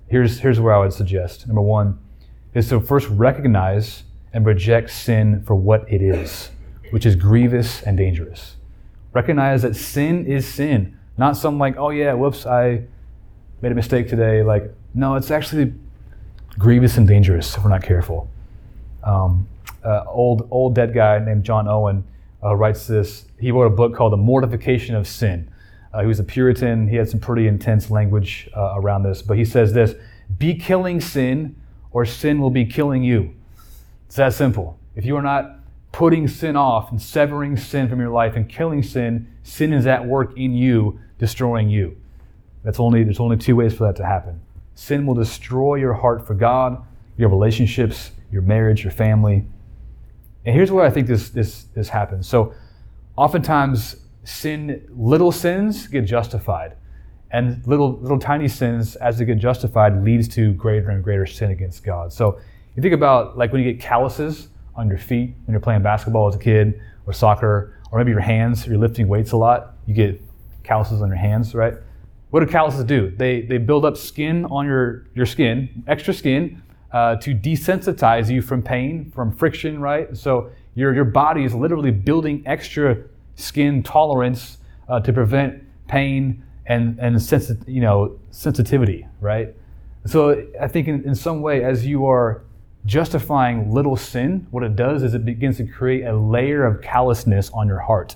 Here's 0.08 0.40
here's 0.40 0.60
where 0.60 0.74
I 0.74 0.80
would 0.80 0.94
suggest. 0.94 1.48
Number 1.48 1.62
one 1.62 2.00
is 2.54 2.70
to 2.70 2.80
first 2.80 3.08
recognize 3.10 4.04
and 4.34 4.46
reject 4.46 4.90
sin 4.90 5.44
for 5.44 5.56
what 5.56 5.92
it 5.92 6.02
is, 6.02 6.50
which 6.90 7.06
is 7.06 7.16
grievous 7.16 7.84
and 7.84 7.98
dangerous. 7.98 8.55
Recognize 9.14 9.62
that 9.62 9.75
sin 9.75 10.25
is 10.25 10.48
sin, 10.48 10.98
not 11.18 11.38
some 11.38 11.60
like, 11.60 11.77
oh 11.77 11.92
yeah, 11.92 12.14
whoops, 12.14 12.46
I 12.46 12.84
made 13.61 13.72
a 13.72 13.75
mistake 13.75 14.07
today. 14.07 14.43
Like, 14.43 14.74
no, 14.93 15.15
it's 15.15 15.31
actually 15.31 15.74
grievous 16.57 16.98
and 16.98 17.07
dangerous 17.07 17.55
if 17.55 17.63
we're 17.63 17.70
not 17.70 17.83
careful. 17.83 18.29
Um, 19.03 19.48
uh, 19.83 20.03
old 20.07 20.48
old 20.51 20.75
dead 20.75 20.93
guy 20.93 21.20
named 21.20 21.43
John 21.43 21.67
Owen 21.67 22.03
uh, 22.43 22.55
writes 22.55 22.87
this. 22.87 23.25
He 23.39 23.51
wrote 23.51 23.67
a 23.67 23.75
book 23.75 23.96
called 23.96 24.13
The 24.13 24.17
Mortification 24.17 24.96
of 24.96 25.07
Sin. 25.07 25.50
Uh, 25.93 26.01
he 26.01 26.07
was 26.07 26.20
a 26.20 26.24
Puritan. 26.24 26.87
He 26.87 26.96
had 26.96 27.09
some 27.09 27.20
pretty 27.20 27.48
intense 27.48 27.89
language 27.89 28.50
uh, 28.55 28.74
around 28.75 29.03
this, 29.03 29.22
but 29.22 29.37
he 29.37 29.46
says 29.46 29.74
this: 29.74 29.96
"Be 30.37 30.55
killing 30.55 31.00
sin, 31.00 31.55
or 31.91 32.05
sin 32.05 32.41
will 32.41 32.50
be 32.50 32.65
killing 32.65 33.03
you." 33.03 33.33
It's 34.07 34.15
that 34.15 34.33
simple. 34.33 34.79
If 34.96 35.05
you 35.05 35.15
are 35.15 35.22
not 35.22 35.59
putting 35.91 36.27
sin 36.27 36.55
off 36.55 36.91
and 36.91 37.01
severing 37.01 37.57
sin 37.57 37.89
from 37.89 38.00
your 38.00 38.09
life 38.09 38.35
and 38.35 38.48
killing 38.48 38.83
sin, 38.83 39.27
sin 39.43 39.74
is 39.74 39.87
at 39.87 40.05
work 40.05 40.37
in 40.37 40.53
you, 40.53 41.00
destroying 41.17 41.70
you. 41.70 41.98
That's 42.63 42.79
only 42.79 43.03
there's 43.03 43.20
only 43.20 43.37
two 43.37 43.55
ways 43.55 43.74
for 43.74 43.85
that 43.85 43.96
to 43.98 44.05
happen. 44.05 44.41
Sin 44.75 45.05
will 45.05 45.15
destroy 45.15 45.75
your 45.75 45.93
heart 45.93 46.25
for 46.25 46.33
God, 46.33 46.83
your 47.17 47.29
relationships, 47.29 48.11
your 48.31 48.41
marriage, 48.41 48.83
your 48.83 48.91
family. 48.91 49.46
And 50.46 50.55
here's 50.55 50.72
where 50.72 50.85
I 50.85 50.89
think 50.89 51.07
this 51.07 51.29
this 51.29 51.63
this 51.75 51.89
happens. 51.89 52.27
So 52.27 52.53
oftentimes 53.15 53.98
sin 54.24 54.85
little 54.89 55.31
sins 55.31 55.87
get 55.87 56.05
justified. 56.05 56.75
And 57.31 57.65
little 57.67 57.98
little 58.00 58.20
tiny 58.20 58.48
sins 58.48 58.96
as 58.98 59.17
they 59.17 59.25
get 59.25 59.37
justified 59.37 60.03
leads 60.03 60.27
to 60.29 60.53
greater 60.53 60.89
and 60.91 61.03
greater 61.03 61.25
sin 61.25 61.51
against 61.51 61.83
God. 61.83 62.13
So 62.13 62.39
you 62.75 62.81
think 62.81 62.93
about 62.93 63.37
like 63.37 63.51
when 63.51 63.61
you 63.61 63.72
get 63.74 63.81
calluses 63.81 64.50
on 64.75 64.87
your 64.87 64.98
feet 64.98 65.33
when 65.46 65.53
you're 65.53 65.59
playing 65.59 65.81
basketball 65.81 66.27
as 66.27 66.35
a 66.35 66.39
kid 66.39 66.79
or 67.05 67.13
soccer, 67.13 67.74
or 67.91 68.00
maybe 68.00 68.11
your 68.11 68.20
hands, 68.20 68.67
you're 68.67 68.77
lifting 68.77 69.07
weights 69.07 69.31
a 69.31 69.37
lot, 69.37 69.75
you 69.85 69.93
get 69.93 70.22
calluses 70.63 71.01
on 71.01 71.07
your 71.07 71.17
hands, 71.17 71.55
right? 71.55 71.74
What 72.29 72.42
do 72.42 72.48
calluses 72.48 72.83
do? 72.83 73.11
They, 73.11 73.42
they 73.42 73.57
build 73.57 73.85
up 73.85 73.98
skin 73.98 74.46
on 74.46 74.66
your, 74.66 75.05
your 75.16 75.25
skin, 75.25 75.83
extra 75.87 76.13
skin, 76.13 76.61
uh, 76.92 77.16
to 77.18 77.33
desensitize 77.33 78.29
you 78.29 78.42
from 78.42 78.61
pain, 78.61 79.11
from 79.11 79.31
friction, 79.31 79.79
right? 79.79 80.16
So 80.16 80.50
your, 80.75 80.94
your 80.94 81.05
body 81.05 81.44
is 81.44 81.53
literally 81.53 81.92
building 81.92 82.44
extra 82.46 82.98
skin 83.35 83.83
tolerance 83.83 84.57
uh, 84.90 85.00
to 85.01 85.13
prevent 85.13 85.63
pain 85.87 86.44
and, 86.66 87.00
and 87.00 87.22
sensi- 87.22 87.57
you 87.66 87.81
know, 87.81 88.20
sensitivity, 88.31 89.07
right? 89.22 89.55
So 90.05 90.46
I 90.59 90.68
think 90.68 90.87
in, 90.87 91.03
in 91.03 91.16
some 91.16 91.42
way, 91.42 91.63
as 91.63 91.85
you 91.85 92.05
are 92.05 92.44
justifying 92.85 93.72
little 93.72 93.96
sin, 93.96 94.48
what 94.51 94.63
it 94.63 94.75
does 94.75 95.03
is 95.03 95.13
it 95.13 95.25
begins 95.25 95.57
to 95.57 95.66
create 95.66 96.03
a 96.03 96.16
layer 96.16 96.66
of 96.66 96.81
callousness 96.81 97.50
on 97.53 97.68
your 97.68 97.79
heart. 97.79 98.16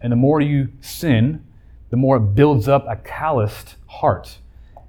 And 0.00 0.12
the 0.12 0.16
more 0.16 0.40
you 0.40 0.68
sin, 0.80 1.44
the 1.90 1.96
more 1.96 2.16
it 2.16 2.34
builds 2.34 2.68
up 2.68 2.86
a 2.88 2.96
calloused 2.96 3.76
heart. 3.86 4.38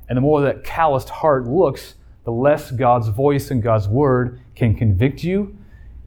And 0.08 0.18
the 0.18 0.22
more 0.22 0.42
that 0.42 0.64
calloused 0.64 1.10
heart 1.10 1.48
looks, 1.48 1.96
the 2.26 2.32
less 2.32 2.72
God's 2.72 3.08
voice 3.08 3.52
and 3.52 3.62
God's 3.62 3.88
word 3.88 4.42
can 4.56 4.76
convict 4.76 5.24
you. 5.24 5.58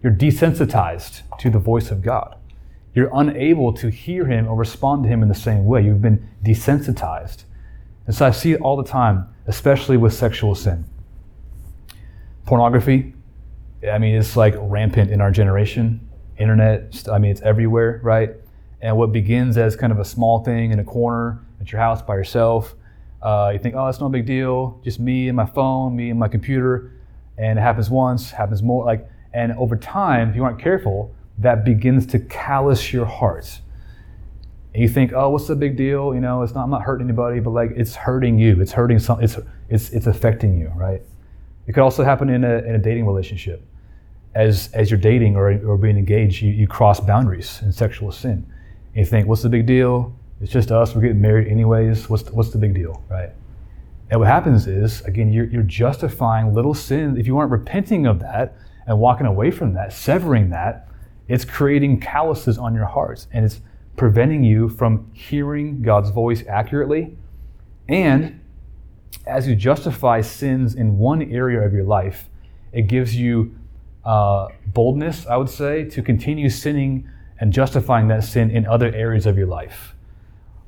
You're 0.03 0.13
desensitized 0.13 1.23
to 1.39 1.51
the 1.51 1.59
voice 1.59 1.91
of 1.91 2.03
God. 2.03 2.37
You're 2.95 3.11
unable 3.15 3.73
to 3.75 3.89
hear 3.89 4.27
Him 4.27 4.47
or 4.47 4.57
respond 4.57 5.05
to 5.05 5.09
Him 5.09 5.23
in 5.23 5.29
the 5.29 5.35
same 5.35 5.65
way. 5.65 5.85
You've 5.85 6.03
been 6.03 6.29
desensitized. 6.45 7.45
And 8.07 8.15
so 8.15 8.27
I 8.27 8.31
see 8.31 8.53
it 8.53 8.61
all 8.61 8.77
the 8.77 8.85
time, 8.85 9.29
especially 9.47 9.97
with 9.97 10.13
sexual 10.13 10.55
sin 10.55 10.85
pornography. 12.45 13.15
I 13.91 13.99
mean, 13.99 14.15
it's 14.15 14.37
like 14.37 14.55
rampant 14.59 15.11
in 15.11 15.21
our 15.21 15.31
generation. 15.31 16.09
Internet, 16.39 17.05
I 17.11 17.19
mean, 17.19 17.31
it's 17.31 17.43
everywhere, 17.43 18.01
right? 18.03 18.31
And 18.83 18.97
what 18.97 19.13
begins 19.13 19.57
as 19.57 19.77
kind 19.77 19.93
of 19.93 20.01
a 20.01 20.05
small 20.05 20.43
thing 20.43 20.73
in 20.73 20.81
a 20.81 20.85
corner 20.85 21.41
at 21.61 21.71
your 21.71 21.81
house 21.81 22.03
by 22.03 22.17
yourself, 22.17 22.75
uh, 23.23 23.51
you 23.53 23.59
think, 23.61 23.77
oh, 23.77 23.87
it's 23.87 24.01
no 24.01 24.09
big 24.09 24.27
deal, 24.27 24.81
just 24.83 24.99
me 24.99 25.29
and 25.29 25.37
my 25.37 25.47
phone, 25.47 25.95
me 25.95 26.11
and 26.11 26.19
my 26.19 26.27
computer, 26.27 26.93
and 27.39 27.59
it 27.59 27.63
happens 27.63 27.89
once, 27.89 28.33
happens 28.33 28.63
more, 28.63 28.85
like, 28.85 29.09
and 29.33 29.53
over 29.53 29.77
time, 29.77 30.31
if 30.31 30.37
you 30.37 30.45
aren't 30.45 30.59
careful, 30.59 31.15
that 31.39 31.65
begins 31.65 32.07
to 32.07 32.19
callous 32.19 32.93
your 32.93 33.07
heart. 33.07 33.61
And 34.75 34.83
you 34.83 34.89
think, 34.89 35.13
oh, 35.15 35.31
what's 35.31 35.47
the 35.47 35.55
big 35.55 35.77
deal? 35.77 36.15
You 36.15 36.21
know, 36.21 36.43
it's 36.43 36.55
not, 36.55 36.65
I'm 36.65 36.71
not 36.71 36.83
hurting 36.83 37.07
anybody, 37.07 37.41
but 37.41 37.51
like, 37.51 37.71
it's 37.77 37.95
hurting 37.95 38.39
you. 38.39 38.61
It's 38.61 38.73
hurting 38.73 38.99
some, 38.99 39.23
it's, 39.23 39.39
it's, 39.69 39.91
it's 39.91 40.07
affecting 40.07 40.59
you, 40.59 40.73
right? 40.75 41.03
It 41.67 41.73
could 41.73 41.83
also 41.83 42.03
happen 42.03 42.29
in 42.29 42.43
a, 42.43 42.59
in 42.59 42.75
a 42.75 42.79
dating 42.79 43.07
relationship. 43.07 43.65
As, 44.35 44.71
as 44.73 44.91
you're 44.91 45.01
dating 45.01 45.37
or, 45.37 45.65
or 45.67 45.79
being 45.79 45.97
engaged, 45.97 46.43
you, 46.43 46.51
you 46.51 46.67
cross 46.67 47.01
boundaries 47.01 47.61
in 47.63 47.71
sexual 47.71 48.11
sin. 48.11 48.52
And 48.95 49.05
you 49.05 49.05
think, 49.05 49.27
what's 49.27 49.43
the 49.43 49.49
big 49.49 49.67
deal? 49.67 50.15
It's 50.41 50.53
just 50.53 50.71
us. 50.71 50.95
We're 50.95 51.03
getting 51.03 51.21
married 51.21 51.49
anyways. 51.49 52.09
What's 52.09 52.25
the, 52.25 52.33
what's 52.33 52.51
the 52.51 52.59
big 52.59 52.75
deal, 52.75 53.03
right? 53.09 53.31
And 54.11 54.21
what 54.21 54.29
happens 54.29 54.67
is, 54.67 55.01
again, 55.03 55.33
you're, 55.33 55.47
you're 55.47 55.63
justifying 55.63 56.53
little 56.53 56.75
sins. 56.75 57.19
If 57.19 57.27
you 57.27 57.39
aren't 57.39 57.51
repenting 57.51 58.07
of 58.07 58.21
that 58.21 58.57
and 58.87 58.99
walking 58.99 59.27
away 59.27 59.51
from 59.51 59.73
that, 59.75 59.93
severing 59.93 60.51
that, 60.51 60.89
it's 61.29 61.45
creating 61.45 62.01
calluses 62.01 62.59
on 62.59 62.75
your 62.75 62.85
hearts 62.85 63.29
and 63.33 63.45
it's 63.45 63.61
preventing 63.97 64.45
you 64.45 64.69
from 64.69 65.11
hearing 65.13 65.81
God's 65.81 66.11
voice 66.11 66.45
accurately 66.47 67.17
and 67.89 68.41
as 69.27 69.47
you 69.47 69.55
justify 69.55 70.21
sins 70.21 70.75
in 70.75 70.99
one 70.99 71.23
area 71.31 71.61
of 71.61 71.73
your 71.73 71.85
life, 71.85 72.29
it 72.73 72.83
gives 72.83 73.15
you 73.15 73.55
uh, 74.05 74.49
boldness, 74.67 75.27
I 75.27 75.37
would 75.37 75.51
say, 75.51 75.85
to 75.91 76.03
continue 76.03 76.49
sinning 76.49 77.09
and 77.41 77.53
justifying 77.53 78.09
that 78.09 78.25
sin 78.25 78.51
in 78.51 78.67
other 78.67 78.93
areas 78.95 79.27
of 79.27 79.37
your 79.37 79.47
life. 79.47 79.95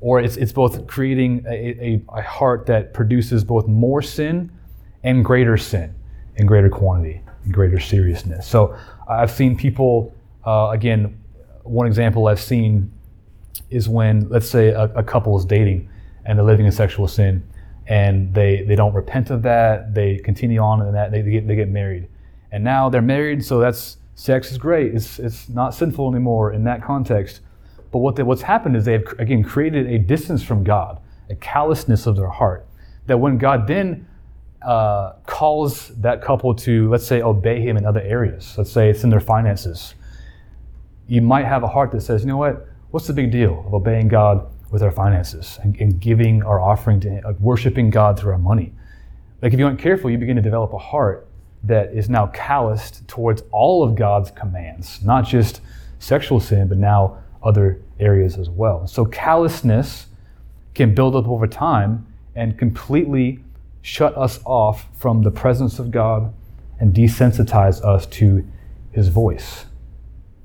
Or 0.01 0.19
it's, 0.19 0.37
it's 0.37 0.51
both 0.51 0.87
creating 0.87 1.45
a, 1.47 1.51
a, 1.51 2.01
a 2.17 2.21
heart 2.21 2.65
that 2.67 2.93
produces 2.93 3.43
both 3.43 3.67
more 3.67 4.01
sin 4.01 4.51
and 5.03 5.23
greater 5.23 5.57
sin 5.57 5.95
in 6.35 6.45
greater 6.45 6.69
quantity 6.69 7.21
and 7.43 7.53
greater 7.53 7.79
seriousness. 7.79 8.45
So 8.47 8.77
I've 9.07 9.31
seen 9.31 9.55
people, 9.55 10.13
uh, 10.45 10.69
again, 10.71 11.17
one 11.63 11.87
example 11.87 12.27
I've 12.27 12.41
seen 12.41 12.91
is 13.69 13.87
when, 13.87 14.27
let's 14.29 14.49
say, 14.49 14.69
a, 14.69 14.83
a 14.95 15.03
couple 15.03 15.37
is 15.37 15.45
dating 15.45 15.89
and 16.25 16.37
they're 16.37 16.45
living 16.45 16.65
in 16.65 16.71
sexual 16.71 17.07
sin 17.07 17.43
and 17.87 18.33
they, 18.33 18.63
they 18.63 18.75
don't 18.75 18.93
repent 18.93 19.29
of 19.29 19.43
that, 19.43 19.93
they 19.93 20.17
continue 20.17 20.59
on 20.59 20.81
in 20.81 20.93
that, 20.93 21.11
they, 21.11 21.21
they, 21.21 21.31
get, 21.31 21.47
they 21.47 21.55
get 21.55 21.69
married. 21.69 22.07
And 22.51 22.63
now 22.63 22.89
they're 22.89 23.01
married, 23.01 23.45
so 23.45 23.59
that's 23.59 23.97
sex 24.15 24.51
is 24.51 24.57
great. 24.57 24.95
It's, 24.95 25.19
it's 25.19 25.49
not 25.49 25.73
sinful 25.73 26.09
anymore 26.09 26.53
in 26.53 26.63
that 26.63 26.81
context. 26.81 27.41
But 27.91 27.99
what 27.99 28.15
they, 28.15 28.23
what's 28.23 28.41
happened 28.41 28.75
is 28.75 28.85
they've, 28.85 29.07
again, 29.19 29.43
created 29.43 29.87
a 29.87 29.99
distance 29.99 30.41
from 30.41 30.63
God, 30.63 30.99
a 31.29 31.35
callousness 31.35 32.07
of 32.07 32.15
their 32.15 32.29
heart. 32.29 32.65
That 33.05 33.17
when 33.17 33.37
God 33.37 33.67
then 33.67 34.07
uh, 34.61 35.13
calls 35.25 35.89
that 35.99 36.21
couple 36.21 36.55
to, 36.55 36.89
let's 36.89 37.05
say, 37.05 37.21
obey 37.21 37.61
Him 37.61 37.77
in 37.77 37.85
other 37.85 38.01
areas, 38.01 38.55
let's 38.57 38.71
say 38.71 38.89
it's 38.89 39.03
in 39.03 39.09
their 39.09 39.19
finances, 39.19 39.95
you 41.07 41.21
might 41.21 41.45
have 41.45 41.63
a 41.63 41.67
heart 41.67 41.91
that 41.91 42.01
says, 42.01 42.21
you 42.21 42.27
know 42.27 42.37
what, 42.37 42.67
what's 42.91 43.05
the 43.05 43.13
big 43.13 43.31
deal 43.31 43.63
of 43.67 43.73
obeying 43.73 44.07
God 44.07 44.49
with 44.71 44.81
our 44.81 44.91
finances 44.91 45.59
and, 45.61 45.79
and 45.79 45.99
giving 45.99 46.41
our 46.41 46.59
offering 46.59 46.99
to 47.01 47.09
Him, 47.09 47.23
like 47.23 47.39
worshiping 47.39 47.89
God 47.89 48.19
through 48.19 48.31
our 48.31 48.39
money? 48.39 48.73
Like 49.41 49.53
if 49.53 49.59
you 49.59 49.65
aren't 49.65 49.79
careful, 49.79 50.09
you 50.09 50.17
begin 50.17 50.35
to 50.37 50.41
develop 50.41 50.73
a 50.73 50.77
heart 50.77 51.27
that 51.65 51.93
is 51.93 52.09
now 52.09 52.27
calloused 52.27 53.07
towards 53.07 53.43
all 53.51 53.83
of 53.83 53.95
God's 53.95 54.31
commands, 54.31 55.03
not 55.03 55.25
just 55.25 55.61
sexual 55.99 56.39
sin, 56.39 56.67
but 56.67 56.77
now 56.77 57.17
other 57.43 57.81
areas 57.99 58.37
as 58.37 58.49
well. 58.49 58.87
So 58.87 59.05
callousness 59.05 60.07
can 60.73 60.93
build 60.93 61.15
up 61.15 61.27
over 61.27 61.47
time 61.47 62.05
and 62.35 62.57
completely 62.57 63.39
shut 63.81 64.17
us 64.17 64.39
off 64.45 64.87
from 64.97 65.21
the 65.21 65.31
presence 65.31 65.79
of 65.79 65.91
God 65.91 66.33
and 66.79 66.93
desensitize 66.93 67.83
us 67.83 68.05
to 68.07 68.45
his 68.91 69.07
voice. 69.07 69.65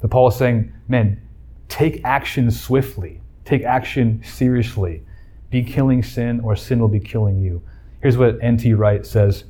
The 0.01 0.09
Paul 0.09 0.29
is 0.29 0.37
saying, 0.37 0.73
man, 0.89 1.21
take 1.69 2.05
action 2.05 2.51
swiftly, 2.51 3.21
take 3.45 3.63
action 3.63 4.23
seriously. 4.25 5.03
Be 5.51 5.65
killing 5.65 6.03
sin, 6.03 6.41
or 6.41 6.55
sin 6.55 6.79
will 6.79 6.89
be 6.89 7.01
killing 7.01 7.41
you. 7.41 7.61
Here's 8.01 8.17
what 8.17 8.39
N.T. 8.41 8.73
Wright 8.75 9.05
says 9.05 9.45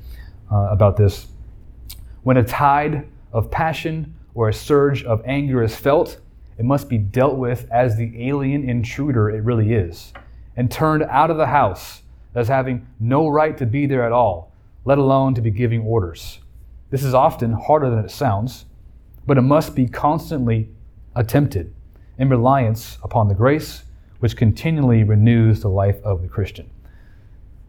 uh, 0.50 0.68
about 0.70 0.96
this 0.96 1.26
when 2.22 2.36
a 2.36 2.44
tide 2.44 3.06
of 3.32 3.50
passion 3.50 4.14
or 4.34 4.48
a 4.48 4.54
surge 4.54 5.04
of 5.04 5.22
anger 5.24 5.62
is 5.62 5.74
felt, 5.74 6.18
it 6.58 6.64
must 6.64 6.88
be 6.88 6.98
dealt 6.98 7.36
with 7.36 7.66
as 7.70 7.96
the 7.96 8.28
alien 8.28 8.68
intruder 8.68 9.30
it 9.30 9.42
really 9.42 9.72
is, 9.72 10.12
and 10.56 10.70
turned 10.70 11.02
out 11.04 11.30
of 11.30 11.36
the 11.36 11.46
house 11.46 12.02
as 12.34 12.48
having 12.48 12.86
no 12.98 13.28
right 13.28 13.56
to 13.56 13.66
be 13.66 13.86
there 13.86 14.04
at 14.04 14.12
all, 14.12 14.52
let 14.84 14.98
alone 14.98 15.34
to 15.34 15.40
be 15.40 15.50
giving 15.50 15.80
orders. 15.82 16.40
This 16.90 17.02
is 17.02 17.14
often 17.14 17.52
harder 17.52 17.90
than 17.90 18.04
it 18.04 18.10
sounds, 18.10 18.66
but 19.26 19.38
it 19.38 19.42
must 19.42 19.74
be 19.74 19.86
constantly 19.86 20.68
attempted 21.14 21.72
in 22.18 22.28
reliance 22.28 22.98
upon 23.02 23.28
the 23.28 23.34
grace 23.34 23.84
which 24.18 24.36
continually 24.36 25.02
renews 25.02 25.60
the 25.60 25.68
life 25.68 26.00
of 26.04 26.22
the 26.22 26.28
Christian. 26.28 26.70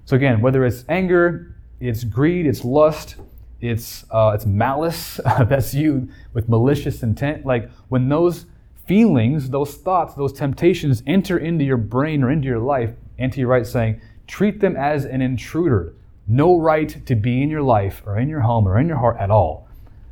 So, 0.06 0.16
again, 0.16 0.42
whether 0.42 0.66
it's 0.66 0.84
anger, 0.90 1.56
it's 1.80 2.04
greed, 2.04 2.46
it's 2.46 2.66
lust, 2.66 3.16
it's 3.62 4.06
uh, 4.12 4.32
it's 4.34 4.46
malice. 4.46 5.20
that's 5.26 5.74
you 5.74 6.10
with 6.34 6.50
malicious 6.50 7.04
intent. 7.04 7.46
Like 7.46 7.70
when 7.90 8.10
those 8.10 8.46
feelings, 8.88 9.50
those 9.50 9.76
thoughts, 9.76 10.16
those 10.16 10.34
temptations 10.34 11.04
enter 11.08 11.38
into 11.38 11.64
your 11.64 11.78
brain 11.78 12.24
or 12.24 12.32
into 12.32 12.48
your 12.48 12.60
life, 12.60 12.92
N.T. 13.20 13.44
Wright 13.46 13.66
saying, 13.66 14.02
treat 14.28 14.60
them 14.60 14.76
as 14.76 15.06
an 15.06 15.22
intruder. 15.22 15.94
No 16.28 16.60
right 16.60 17.06
to 17.06 17.16
be 17.16 17.42
in 17.42 17.50
your 17.50 17.62
life 17.62 18.02
or 18.06 18.18
in 18.18 18.28
your 18.28 18.42
home 18.42 18.68
or 18.68 18.80
in 18.80 18.88
your 18.88 18.98
heart 18.98 19.18
at 19.20 19.32
all. 19.32 19.68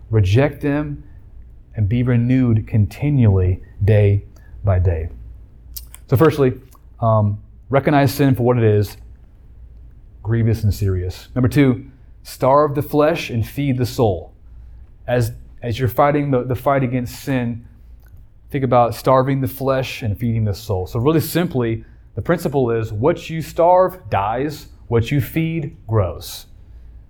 Reject 0.09 0.61
them 0.61 1.03
and 1.75 1.89
be 1.89 2.03
renewed 2.03 2.67
continually 2.67 3.63
day 3.83 4.25
by 4.63 4.79
day. 4.79 5.09
So, 6.07 6.17
firstly, 6.17 6.59
um, 6.99 7.41
recognize 7.69 8.13
sin 8.13 8.35
for 8.35 8.43
what 8.43 8.57
it 8.57 8.63
is 8.63 8.97
grievous 10.23 10.63
and 10.63 10.73
serious. 10.73 11.29
Number 11.35 11.47
two, 11.47 11.89
starve 12.23 12.75
the 12.75 12.81
flesh 12.81 13.29
and 13.29 13.47
feed 13.47 13.77
the 13.77 13.85
soul. 13.85 14.33
As, 15.07 15.31
as 15.61 15.79
you're 15.79 15.89
fighting 15.89 16.31
the, 16.31 16.43
the 16.43 16.55
fight 16.55 16.83
against 16.83 17.23
sin, 17.23 17.67
think 18.51 18.63
about 18.63 18.95
starving 18.95 19.41
the 19.41 19.47
flesh 19.47 20.01
and 20.01 20.17
feeding 20.17 20.45
the 20.45 20.53
soul. 20.53 20.87
So, 20.87 20.99
really 20.99 21.19
simply, 21.19 21.83
the 22.15 22.21
principle 22.21 22.71
is 22.71 22.91
what 22.91 23.29
you 23.29 23.41
starve 23.41 24.09
dies, 24.09 24.67
what 24.87 25.11
you 25.11 25.21
feed 25.21 25.75
grows. 25.87 26.47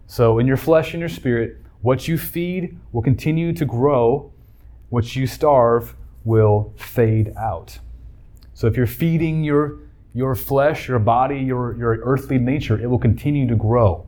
So, 0.07 0.39
in 0.39 0.47
your 0.47 0.57
flesh 0.57 0.93
and 0.93 0.99
your 0.99 1.09
spirit, 1.09 1.57
what 1.81 2.07
you 2.07 2.17
feed 2.17 2.77
will 2.91 3.01
continue 3.01 3.53
to 3.53 3.65
grow, 3.65 4.31
what 4.89 5.15
you 5.15 5.27
starve 5.27 5.95
will 6.25 6.73
fade 6.77 7.33
out. 7.37 7.79
So, 8.53 8.67
if 8.67 8.75
you're 8.75 8.87
feeding 8.87 9.43
your, 9.43 9.79
your 10.13 10.35
flesh, 10.35 10.87
your 10.87 10.99
body, 10.99 11.39
your, 11.39 11.77
your 11.77 11.97
earthly 12.03 12.37
nature, 12.37 12.79
it 12.79 12.87
will 12.87 12.99
continue 12.99 13.47
to 13.47 13.55
grow 13.55 14.07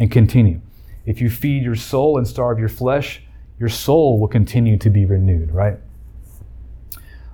and 0.00 0.10
continue. 0.10 0.60
If 1.04 1.20
you 1.20 1.30
feed 1.30 1.62
your 1.62 1.76
soul 1.76 2.18
and 2.18 2.26
starve 2.26 2.58
your 2.58 2.70
flesh, 2.70 3.22
your 3.58 3.68
soul 3.68 4.18
will 4.18 4.28
continue 4.28 4.78
to 4.78 4.90
be 4.90 5.04
renewed, 5.04 5.52
right? 5.52 5.76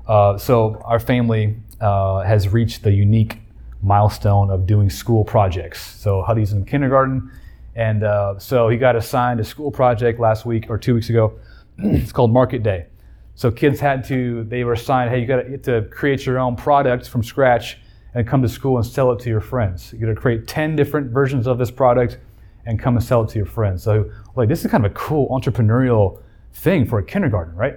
Uh, 0.07 0.37
so, 0.37 0.83
our 0.85 0.99
family 0.99 1.57
uh, 1.81 2.23
has 2.23 2.49
reached 2.49 2.83
the 2.83 2.93
unique 2.93 3.39
milestone 3.83 4.51
of 4.51 4.67
doing 4.67 4.91
school 4.91 5.25
projects. 5.25 5.81
So, 6.01 6.23
Huddy's 6.23 6.53
in 6.53 6.65
kindergarten, 6.65 7.31
and 7.75 8.03
uh, 8.03 8.39
so 8.39 8.69
he 8.69 8.77
got 8.77 8.97
assigned 8.97 9.41
a 9.41 9.45
school 9.45 9.71
project 9.71 10.19
last 10.21 10.45
week 10.45 10.67
or 10.69 10.79
two 10.79 10.95
weeks 10.95 11.11
ago. 11.11 11.39
it's 11.79 12.13
called 12.13 12.33
Market 12.33 12.63
Day. 12.63 12.87
So, 13.35 13.51
kids 13.51 13.79
had 13.81 14.05
to, 14.07 14.45
they 14.45 14.65
were 14.65 14.73
assigned, 14.75 15.11
hey, 15.11 15.21
you 15.21 15.27
got 15.27 15.63
to, 15.65 15.83
create 15.91 16.25
your 16.25 16.39
own 16.39 16.57
product 16.57 17.09
from 17.09 17.23
scratch 17.23 17.79
and 18.15 18.27
come 18.27 18.43
to 18.43 18.49
school 18.49 18.79
and 18.79 18.87
sell 18.87 19.13
it 19.13 19.19
to 19.21 19.29
your 19.29 19.41
friends. 19.41 19.93
You 19.93 20.01
got 20.01 20.07
to 20.07 20.15
create 20.15 20.47
10 20.49 20.75
different 20.75 21.11
versions 21.11 21.47
of 21.47 21.59
this 21.59 21.71
product 21.71 22.19
and 22.67 22.79
come 22.79 22.97
and 22.97 23.05
sell 23.05 23.23
it 23.23 23.31
to 23.31 23.39
your 23.39 23.47
friends. 23.47 23.83
So, 23.83 24.11
like, 24.35 24.49
this 24.49 24.65
is 24.65 24.71
kind 24.71 24.85
of 24.85 24.91
a 24.91 24.95
cool 24.95 25.29
entrepreneurial 25.29 26.21
thing 26.53 26.85
for 26.85 26.99
a 26.99 27.05
kindergarten, 27.05 27.55
right? 27.55 27.77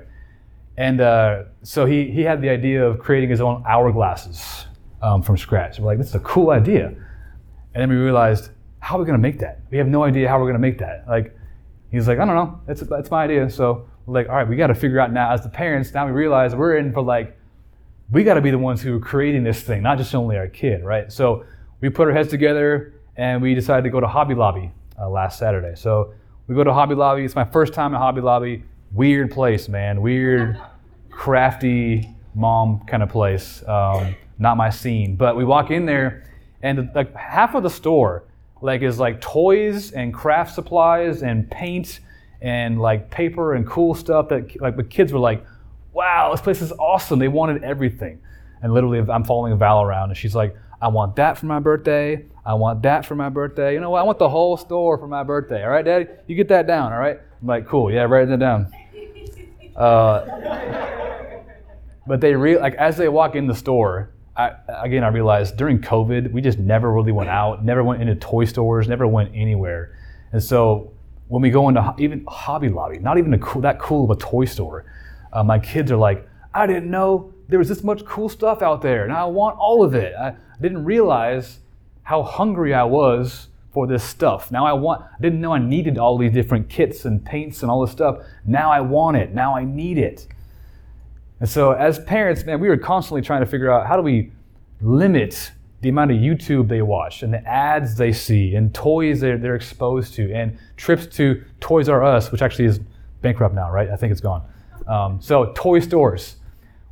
And 0.77 1.01
uh, 1.01 1.43
so 1.61 1.85
he, 1.85 2.09
he 2.09 2.21
had 2.21 2.41
the 2.41 2.49
idea 2.49 2.85
of 2.85 2.99
creating 2.99 3.29
his 3.29 3.41
own 3.41 3.63
hourglasses 3.63 4.65
um, 5.01 5.21
from 5.21 5.37
scratch. 5.37 5.79
We're 5.79 5.85
like, 5.85 5.97
this 5.97 6.07
is 6.07 6.15
a 6.15 6.19
cool 6.21 6.51
idea. 6.51 6.87
And 6.87 7.81
then 7.81 7.89
we 7.89 7.95
realized, 7.95 8.51
how 8.79 8.95
are 8.95 8.99
we 8.99 9.05
going 9.05 9.17
to 9.17 9.21
make 9.21 9.39
that? 9.39 9.61
We 9.71 9.77
have 9.77 9.87
no 9.87 10.03
idea 10.03 10.27
how 10.27 10.37
we're 10.39 10.45
going 10.45 10.53
to 10.53 10.59
make 10.59 10.79
that. 10.79 11.05
Like, 11.07 11.37
he's 11.91 12.07
like, 12.07 12.17
I 12.19 12.25
don't 12.25 12.35
know, 12.35 12.61
that's, 12.65 12.81
that's 12.81 13.11
my 13.11 13.25
idea. 13.25 13.49
So 13.49 13.89
we're 14.05 14.13
like, 14.13 14.29
all 14.29 14.35
right, 14.35 14.47
we 14.47 14.55
got 14.55 14.67
to 14.67 14.75
figure 14.75 14.99
out 14.99 15.11
now 15.11 15.31
as 15.31 15.43
the 15.43 15.49
parents, 15.49 15.93
now 15.93 16.05
we 16.05 16.13
realize 16.13 16.55
we're 16.55 16.77
in 16.77 16.93
for 16.93 17.01
like, 17.01 17.37
we 18.11 18.23
got 18.23 18.35
to 18.35 18.41
be 18.41 18.49
the 18.49 18.57
ones 18.57 18.81
who 18.81 18.95
are 18.95 18.99
creating 18.99 19.43
this 19.43 19.61
thing, 19.61 19.83
not 19.83 19.97
just 19.97 20.15
only 20.15 20.37
our 20.37 20.47
kid, 20.47 20.83
right? 20.83 21.11
So 21.11 21.45
we 21.81 21.89
put 21.89 22.07
our 22.07 22.13
heads 22.13 22.29
together 22.29 22.93
and 23.17 23.41
we 23.41 23.53
decided 23.53 23.83
to 23.83 23.89
go 23.89 23.99
to 23.99 24.07
Hobby 24.07 24.33
Lobby 24.33 24.71
uh, 24.99 25.09
last 25.09 25.39
Saturday. 25.39 25.75
So 25.75 26.13
we 26.47 26.55
go 26.55 26.63
to 26.63 26.73
Hobby 26.73 26.95
Lobby. 26.95 27.23
It's 27.23 27.35
my 27.35 27.45
first 27.45 27.73
time 27.73 27.93
at 27.93 27.99
Hobby 27.99 28.21
Lobby. 28.21 28.63
Weird 28.91 29.31
place, 29.31 29.69
man. 29.69 30.01
Weird, 30.01 30.59
crafty 31.11 32.09
mom 32.33 32.81
kind 32.87 33.03
of 33.03 33.09
place. 33.09 33.63
Um, 33.67 34.15
not 34.39 34.57
my 34.57 34.69
scene. 34.69 35.15
But 35.15 35.35
we 35.35 35.43
walk 35.45 35.69
in 35.71 35.85
there, 35.85 36.23
and 36.63 36.89
like 36.95 37.13
half 37.15 37.55
of 37.55 37.63
the 37.63 37.69
store, 37.69 38.23
like 38.61 38.81
is 38.81 38.99
like 38.99 39.21
toys 39.21 39.91
and 39.91 40.13
craft 40.13 40.55
supplies 40.55 41.23
and 41.23 41.49
paint 41.51 41.99
and 42.41 42.79
like 42.79 43.11
paper 43.11 43.53
and 43.53 43.67
cool 43.67 43.93
stuff 43.93 44.29
that 44.29 44.59
like 44.61 44.75
the 44.75 44.83
kids 44.83 45.13
were 45.13 45.19
like, 45.19 45.45
"Wow, 45.93 46.31
this 46.31 46.41
place 46.41 46.61
is 46.61 46.71
awesome." 46.73 47.19
They 47.19 47.27
wanted 47.27 47.63
everything. 47.63 48.19
And 48.61 48.73
literally, 48.73 48.99
I'm 48.99 49.23
following 49.23 49.57
Val 49.57 49.81
around, 49.81 50.09
and 50.09 50.17
she's 50.17 50.35
like, 50.35 50.55
"I 50.81 50.87
want 50.87 51.15
that 51.17 51.37
for 51.37 51.45
my 51.45 51.59
birthday. 51.59 52.25
I 52.45 52.53
want 52.53 52.81
that 52.83 53.05
for 53.05 53.15
my 53.15 53.29
birthday. 53.29 53.73
You 53.73 53.79
know 53.79 53.91
what? 53.91 53.99
I 53.99 54.03
want 54.03 54.19
the 54.19 54.29
whole 54.29 54.57
store 54.57 54.97
for 54.97 55.07
my 55.07 55.23
birthday. 55.23 55.63
All 55.63 55.69
right, 55.69 55.85
Daddy? 55.85 56.07
You 56.27 56.35
get 56.35 56.47
that 56.49 56.67
down, 56.67 56.91
all 56.91 56.99
right? 56.99 57.19
I'm 57.41 57.47
like, 57.47 57.67
cool. 57.67 57.91
Yeah, 57.91 58.03
write 58.03 58.27
that 58.29 58.39
down. 58.39 58.71
Uh, 59.75 60.25
but 62.05 62.19
they 62.19 62.35
re- 62.35 62.57
like 62.57 62.73
as 62.73 62.97
they 62.97 63.07
walk 63.07 63.35
in 63.35 63.47
the 63.47 63.55
store, 63.55 64.11
I, 64.35 64.51
again, 64.67 65.03
I 65.03 65.09
realized 65.09 65.57
during 65.57 65.79
COVID, 65.79 66.31
we 66.31 66.41
just 66.41 66.59
never 66.59 66.91
really 66.91 67.11
went 67.11 67.29
out, 67.29 67.63
never 67.63 67.83
went 67.83 68.01
into 68.01 68.15
toy 68.15 68.45
stores, 68.45 68.87
never 68.87 69.07
went 69.07 69.31
anywhere. 69.33 69.97
And 70.31 70.41
so 70.41 70.91
when 71.27 71.41
we 71.41 71.49
go 71.49 71.69
into 71.69 71.93
even 71.97 72.25
Hobby 72.27 72.69
Lobby, 72.69 72.99
not 72.99 73.17
even 73.17 73.33
a 73.33 73.37
cool, 73.37 73.61
that 73.61 73.79
cool 73.79 74.09
of 74.09 74.17
a 74.17 74.19
toy 74.19 74.45
store, 74.45 74.85
uh, 75.33 75.43
my 75.43 75.59
kids 75.59 75.91
are 75.91 75.97
like, 75.97 76.27
I 76.53 76.65
didn't 76.67 76.89
know 76.89 77.33
there 77.47 77.59
was 77.59 77.69
this 77.69 77.83
much 77.83 78.05
cool 78.05 78.29
stuff 78.29 78.61
out 78.61 78.81
there, 78.81 79.03
and 79.03 79.13
I 79.13 79.25
want 79.25 79.57
all 79.59 79.83
of 79.83 79.93
it. 79.93 80.13
I 80.15 80.35
didn't 80.61 80.85
realize 80.85 81.59
how 82.03 82.23
hungry 82.23 82.73
I 82.73 82.83
was 82.83 83.47
for 83.71 83.85
this 83.87 84.03
stuff. 84.03 84.51
Now 84.51 84.65
I 84.65 84.73
want, 84.73 85.03
I 85.03 85.21
didn't 85.21 85.41
know 85.41 85.53
I 85.53 85.59
needed 85.59 85.97
all 85.97 86.17
these 86.17 86.33
different 86.33 86.69
kits 86.69 87.05
and 87.05 87.23
paints 87.23 87.61
and 87.61 87.69
all 87.71 87.81
this 87.81 87.91
stuff. 87.91 88.25
Now 88.45 88.71
I 88.71 88.81
want 88.81 89.17
it. 89.17 89.33
Now 89.33 89.55
I 89.55 89.63
need 89.63 89.97
it. 89.97 90.27
And 91.39 91.47
so, 91.47 91.71
as 91.71 91.99
parents, 91.99 92.43
man, 92.45 92.59
we 92.59 92.67
were 92.67 92.77
constantly 92.77 93.21
trying 93.21 93.39
to 93.41 93.45
figure 93.45 93.71
out 93.71 93.87
how 93.87 93.95
do 93.95 94.01
we 94.01 94.31
limit 94.81 95.51
the 95.81 95.89
amount 95.89 96.11
of 96.11 96.17
YouTube 96.17 96.67
they 96.67 96.81
watch 96.81 97.23
and 97.23 97.33
the 97.33 97.47
ads 97.47 97.95
they 97.95 98.11
see 98.11 98.55
and 98.55 98.73
toys 98.73 99.21
they're, 99.21 99.37
they're 99.37 99.55
exposed 99.55 100.13
to 100.15 100.33
and 100.33 100.57
trips 100.75 101.05
to 101.05 101.41
Toys 101.61 101.87
R 101.87 102.03
Us, 102.03 102.31
which 102.31 102.41
actually 102.41 102.65
is 102.65 102.81
bankrupt 103.21 103.55
now, 103.55 103.71
right? 103.71 103.89
I 103.89 103.95
think 103.95 104.11
it's 104.11 104.19
gone. 104.19 104.43
Um, 104.87 105.21
so, 105.21 105.53
toy 105.55 105.79
stores. 105.79 106.35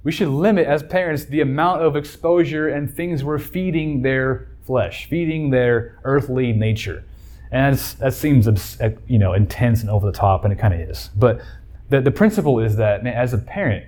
We 0.07 0.13
should 0.13 0.29
limit, 0.29 0.67
as 0.67 0.83
parents, 0.83 1.25
the 1.25 1.41
amount 1.41 1.81
of 1.81 1.97
exposure 1.97 2.69
and 2.69 2.89
things 2.89 3.25
we're 3.25 3.39
feeding 3.39 4.03
their 4.03 4.47
flesh, 4.65 5.05
feeding 5.09 5.49
their 5.49 5.99
earthly 6.05 6.53
nature. 6.53 7.03
And 7.51 7.75
that 7.75 8.13
seems 8.13 8.47
eh, 8.79 8.91
you 9.05 9.19
know 9.19 9.33
intense 9.33 9.81
and 9.81 9.89
over 9.89 10.09
the 10.09 10.17
top, 10.17 10.45
and 10.45 10.53
it 10.53 10.59
kind 10.59 10.73
of 10.73 10.79
is. 10.79 11.09
But 11.17 11.41
the, 11.89 11.99
the 11.99 12.09
principle 12.09 12.61
is 12.61 12.77
that 12.77 13.03
man, 13.03 13.15
as 13.15 13.33
a 13.33 13.37
parent, 13.37 13.85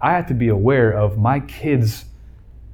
I 0.00 0.12
have 0.12 0.26
to 0.28 0.34
be 0.34 0.48
aware 0.48 0.92
of 0.92 1.18
my 1.18 1.40
kids' 1.40 2.06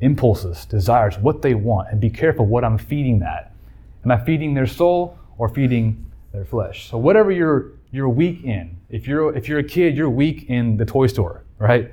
impulses, 0.00 0.64
desires, 0.64 1.18
what 1.18 1.42
they 1.42 1.54
want, 1.54 1.88
and 1.90 2.00
be 2.00 2.10
careful 2.10 2.46
what 2.46 2.62
I'm 2.62 2.78
feeding 2.78 3.18
that. 3.18 3.56
Am 4.04 4.12
I 4.12 4.24
feeding 4.24 4.54
their 4.54 4.68
soul 4.68 5.18
or 5.36 5.48
feeding 5.48 6.12
their 6.30 6.44
flesh? 6.44 6.90
So 6.90 6.98
whatever 6.98 7.32
you're 7.32 7.72
you're 7.90 8.08
weak 8.08 8.44
in, 8.44 8.76
if 8.88 9.08
you're 9.08 9.36
if 9.36 9.48
you're 9.48 9.58
a 9.58 9.64
kid, 9.64 9.96
you're 9.96 10.08
weak 10.08 10.48
in 10.48 10.76
the 10.76 10.84
toy 10.84 11.08
store, 11.08 11.42
right? 11.58 11.90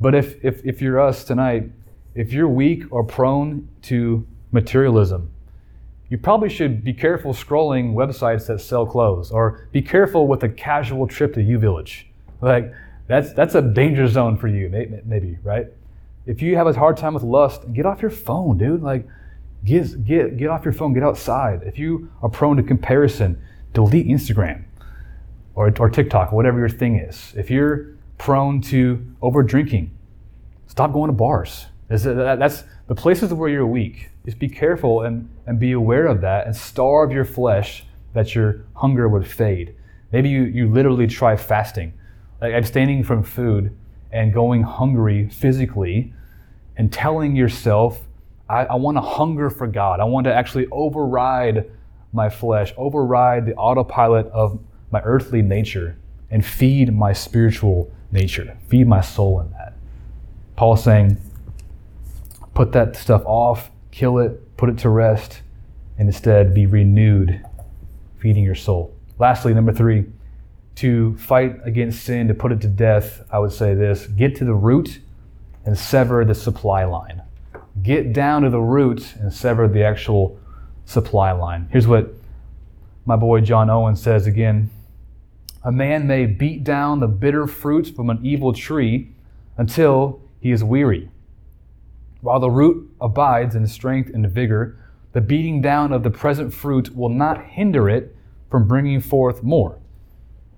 But 0.00 0.14
if 0.14 0.42
if 0.44 0.64
if 0.64 0.80
you're 0.80 1.00
us 1.00 1.24
tonight, 1.24 1.70
if 2.14 2.32
you're 2.32 2.48
weak 2.48 2.84
or 2.90 3.04
prone 3.04 3.68
to 3.82 4.26
materialism, 4.52 5.30
you 6.08 6.18
probably 6.18 6.48
should 6.48 6.82
be 6.82 6.92
careful 6.92 7.32
scrolling 7.32 7.94
websites 7.94 8.46
that 8.46 8.60
sell 8.60 8.86
clothes, 8.86 9.30
or 9.30 9.68
be 9.72 9.82
careful 9.82 10.26
with 10.26 10.42
a 10.42 10.48
casual 10.48 11.06
trip 11.06 11.34
to 11.34 11.42
U 11.42 11.58
Village. 11.58 12.06
Like 12.40 12.72
that's 13.06 13.32
that's 13.32 13.54
a 13.54 13.62
danger 13.62 14.06
zone 14.06 14.36
for 14.36 14.48
you, 14.48 14.68
maybe, 15.04 15.38
right? 15.42 15.66
If 16.26 16.42
you 16.42 16.56
have 16.56 16.66
a 16.66 16.72
hard 16.72 16.96
time 16.96 17.14
with 17.14 17.22
lust, 17.22 17.72
get 17.72 17.86
off 17.86 18.02
your 18.02 18.10
phone, 18.10 18.56
dude. 18.56 18.82
Like, 18.82 19.06
get 19.64 20.04
get 20.04 20.36
get 20.36 20.48
off 20.48 20.64
your 20.64 20.72
phone, 20.72 20.92
get 20.92 21.02
outside. 21.02 21.62
If 21.64 21.78
you 21.78 22.10
are 22.22 22.28
prone 22.28 22.56
to 22.56 22.62
comparison, 22.62 23.40
delete 23.74 24.06
Instagram 24.06 24.64
or 25.54 25.72
or 25.78 25.90
TikTok, 25.90 26.32
whatever 26.32 26.58
your 26.58 26.68
thing 26.68 26.96
is. 26.96 27.34
If 27.36 27.50
you're 27.50 27.96
prone 28.20 28.60
to 28.60 29.02
over 29.22 29.42
drinking, 29.42 29.90
stop 30.66 30.92
going 30.92 31.08
to 31.08 31.16
bars. 31.16 31.64
That's 31.88 32.04
the 32.04 32.94
places 32.94 33.32
where 33.32 33.48
you're 33.48 33.66
weak. 33.66 34.10
Just 34.26 34.38
be 34.38 34.48
careful 34.48 35.02
and, 35.02 35.28
and 35.46 35.58
be 35.58 35.72
aware 35.72 36.06
of 36.06 36.20
that 36.20 36.46
and 36.46 36.54
starve 36.54 37.10
your 37.12 37.24
flesh 37.24 37.84
that 38.12 38.34
your 38.34 38.66
hunger 38.74 39.08
would 39.08 39.26
fade. 39.26 39.74
Maybe 40.12 40.28
you, 40.28 40.42
you 40.42 40.70
literally 40.70 41.06
try 41.06 41.34
fasting 41.34 41.94
like 42.42 42.52
abstaining 42.52 43.04
from 43.04 43.22
food 43.22 43.74
and 44.12 44.34
going 44.34 44.64
hungry 44.64 45.30
physically 45.30 46.12
and 46.76 46.92
telling 46.92 47.34
yourself, 47.34 48.06
I, 48.50 48.66
I 48.66 48.74
want 48.74 48.98
to 48.98 49.02
hunger 49.02 49.48
for 49.48 49.66
God. 49.66 49.98
I 49.98 50.04
want 50.04 50.24
to 50.24 50.34
actually 50.34 50.66
override 50.70 51.70
my 52.12 52.28
flesh, 52.28 52.74
override 52.76 53.46
the 53.46 53.54
autopilot 53.54 54.26
of 54.26 54.60
my 54.90 55.00
earthly 55.02 55.40
nature, 55.40 55.96
and 56.30 56.44
feed 56.44 56.92
my 56.92 57.14
spiritual 57.14 57.90
nature, 58.12 58.56
feed 58.68 58.86
my 58.86 59.00
soul 59.00 59.40
in 59.40 59.50
that. 59.52 59.74
Paul's 60.56 60.84
saying, 60.84 61.16
put 62.54 62.72
that 62.72 62.96
stuff 62.96 63.22
off, 63.24 63.70
kill 63.90 64.18
it, 64.18 64.56
put 64.56 64.68
it 64.68 64.78
to 64.78 64.88
rest, 64.88 65.42
and 65.98 66.08
instead 66.08 66.54
be 66.54 66.66
renewed, 66.66 67.44
feeding 68.18 68.44
your 68.44 68.54
soul. 68.54 68.94
Lastly, 69.18 69.54
number 69.54 69.72
three, 69.72 70.06
to 70.76 71.16
fight 71.18 71.56
against 71.64 72.04
sin, 72.04 72.28
to 72.28 72.34
put 72.34 72.52
it 72.52 72.60
to 72.62 72.68
death, 72.68 73.22
I 73.30 73.38
would 73.38 73.52
say 73.52 73.74
this 73.74 74.06
get 74.06 74.36
to 74.36 74.44
the 74.44 74.54
root 74.54 75.00
and 75.64 75.76
sever 75.76 76.24
the 76.24 76.34
supply 76.34 76.84
line. 76.84 77.22
Get 77.82 78.12
down 78.12 78.42
to 78.42 78.50
the 78.50 78.60
root 78.60 79.14
and 79.16 79.32
sever 79.32 79.68
the 79.68 79.84
actual 79.84 80.38
supply 80.86 81.32
line. 81.32 81.68
Here's 81.70 81.86
what 81.86 82.14
my 83.04 83.16
boy 83.16 83.40
John 83.40 83.70
Owen 83.70 83.96
says 83.96 84.26
again 84.26 84.70
A 85.62 85.70
man 85.70 86.06
may 86.06 86.26
beat 86.26 86.64
down 86.64 87.00
the 87.00 87.06
bitter 87.06 87.46
fruits 87.46 87.90
from 87.90 88.08
an 88.08 88.20
evil 88.22 88.52
tree 88.52 89.12
until 89.58 90.20
he 90.40 90.52
is 90.52 90.64
weary. 90.64 91.10
While 92.22 92.40
the 92.40 92.50
root 92.50 92.90
abides 93.00 93.54
in 93.54 93.66
strength 93.66 94.10
and 94.14 94.28
vigor, 94.30 94.78
the 95.12 95.20
beating 95.20 95.60
down 95.60 95.92
of 95.92 96.02
the 96.02 96.10
present 96.10 96.54
fruit 96.54 96.96
will 96.96 97.08
not 97.08 97.44
hinder 97.44 97.88
it 97.88 98.16
from 98.50 98.66
bringing 98.66 99.00
forth 99.00 99.42
more. 99.42 99.78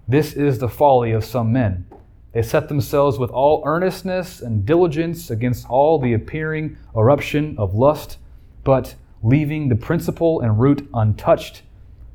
This 0.07 0.35
is 0.35 0.59
the 0.59 0.69
folly 0.69 1.13
of 1.13 1.25
some 1.25 1.53
men. 1.53 1.87
They 2.33 2.43
set 2.43 2.69
themselves 2.69 3.19
with 3.19 3.31
all 3.31 3.63
earnestness 3.67 4.41
and 4.41 4.65
diligence 4.65 5.31
against 5.31 5.69
all 5.69 5.99
the 5.99 6.15
appearing 6.15 6.77
eruption 6.97 7.57
of 7.59 7.75
lust, 7.75 8.19
but 8.65 8.95
leaving 9.23 9.69
the 9.69 9.77
principle 9.77 10.41
and 10.41 10.59
root 10.61 10.89
untouched, 10.95 11.63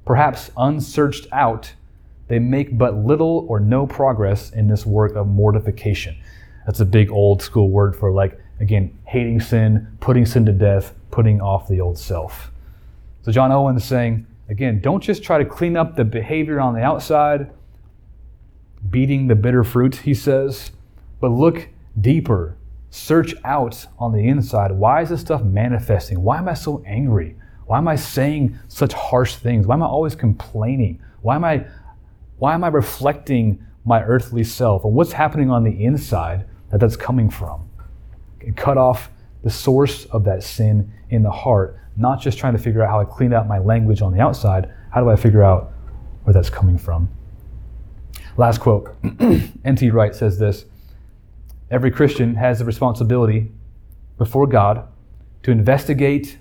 perhaps 0.06 0.52
unsearched 0.58 1.28
out, 1.32 1.74
they 2.28 2.40
make 2.40 2.78
but 2.78 2.96
little 2.96 3.46
or 3.50 3.60
no 3.60 3.88
progress 3.88 4.52
in 4.52 4.68
this 4.68 4.86
work 4.86 5.16
of 5.16 5.28
mortification. 5.28 6.16
That's 6.66 6.80
a 6.80 6.86
big 6.86 7.12
old 7.12 7.42
school 7.42 7.70
word 7.70 7.96
for, 7.96 8.12
like, 8.12 8.40
again, 8.60 8.98
hating 9.06 9.40
sin, 9.40 9.88
putting 10.00 10.26
sin 10.26 10.46
to 10.46 10.52
death, 10.52 10.94
putting 11.12 11.42
off 11.42 11.68
the 11.68 11.80
old 11.80 11.98
self. 11.98 12.52
So, 13.22 13.32
John 13.32 13.52
Owen 13.52 13.78
is 13.78 13.86
saying, 13.86 14.28
again, 14.50 14.82
don't 14.82 15.02
just 15.02 15.24
try 15.24 15.38
to 15.38 15.46
clean 15.46 15.78
up 15.78 15.96
the 15.96 16.04
behavior 16.04 16.60
on 16.60 16.74
the 16.74 16.82
outside 16.82 17.50
beating 18.90 19.28
the 19.28 19.36
bitter 19.36 19.64
fruit, 19.64 19.96
he 19.96 20.14
says, 20.14 20.72
but 21.20 21.30
look 21.30 21.70
deeper. 22.00 22.56
Search 22.90 23.34
out 23.44 23.86
on 24.00 24.14
the 24.14 24.28
inside. 24.28 24.72
Why 24.72 25.02
is 25.02 25.10
this 25.10 25.22
stuff 25.22 25.44
manifesting? 25.44 26.22
Why 26.22 26.38
am 26.38 26.48
I 26.48 26.54
so 26.54 26.84
angry? 26.86 27.36
Why 27.66 27.80
am 27.80 27.88
I 27.88 27.96
saying 27.96 28.58
such 28.70 28.94
harsh 28.94 29.36
things? 29.36 29.68
Why 29.68 29.76
am 29.76 29.84
I 29.84 29.88
always 29.88 30.16
complaining? 30.16 31.02
Why 31.22 31.36
am 31.36 31.44
I 31.44 31.66
why 32.38 32.54
am 32.54 32.64
I 32.64 32.68
reflecting 32.68 33.66
my 33.86 34.04
earthly 34.04 34.44
self? 34.44 34.84
And 34.84 34.94
what's 34.94 35.12
happening 35.12 35.50
on 35.50 35.64
the 35.64 35.84
inside 35.84 36.46
that 36.72 36.80
that's 36.80 36.96
coming 36.96 37.30
from? 37.30 37.70
And 38.42 38.56
cut 38.56 38.78
off 38.78 39.10
the 39.44 39.50
source 39.50 40.06
of 40.06 40.24
that 40.26 40.44
sin 40.44 40.92
in 41.10 41.24
the 41.24 41.32
heart, 41.32 41.80
not 41.96 42.22
just 42.22 42.38
trying 42.38 42.54
to 42.54 42.60
figure 42.60 42.84
out 42.84 42.90
how 42.90 43.00
I 43.00 43.06
clean 43.06 43.34
out 43.34 43.48
my 43.48 43.60
language 43.60 44.02
on 44.02 44.14
the 44.14 44.20
outside. 44.20 44.72
How 44.92 45.02
do 45.02 45.10
I 45.10 45.16
figure 45.16 45.44
out 45.44 45.72
where 46.24 46.34
that's 46.34 46.50
coming 46.50 46.78
from? 46.78 47.10
Last 48.36 48.60
quote 48.60 48.96
N.T. 49.66 49.90
Wright 49.90 50.14
says 50.14 50.38
this 50.38 50.66
Every 51.72 51.92
Christian 51.92 52.36
has 52.36 52.60
the 52.60 52.66
responsibility 52.66 53.52
before 54.18 54.48
God 54.48 54.88
to 55.44 55.52
investigate 55.52 56.38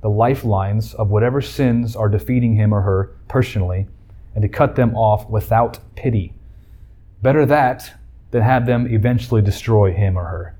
the 0.00 0.08
lifelines 0.08 0.94
of 0.94 1.10
whatever 1.10 1.40
sins 1.40 1.96
are 1.96 2.08
defeating 2.08 2.54
him 2.54 2.72
or 2.72 2.82
her 2.82 3.16
personally 3.28 3.88
and 4.34 4.42
to 4.42 4.48
cut 4.48 4.76
them 4.76 4.94
off 4.94 5.28
without 5.28 5.78
pity. 5.96 6.32
Better 7.22 7.44
that 7.46 7.92
than 8.30 8.42
have 8.42 8.66
them 8.66 8.86
eventually 8.86 9.42
destroy 9.42 9.92
him 9.92 10.18
or 10.18 10.24
her. 10.24 10.54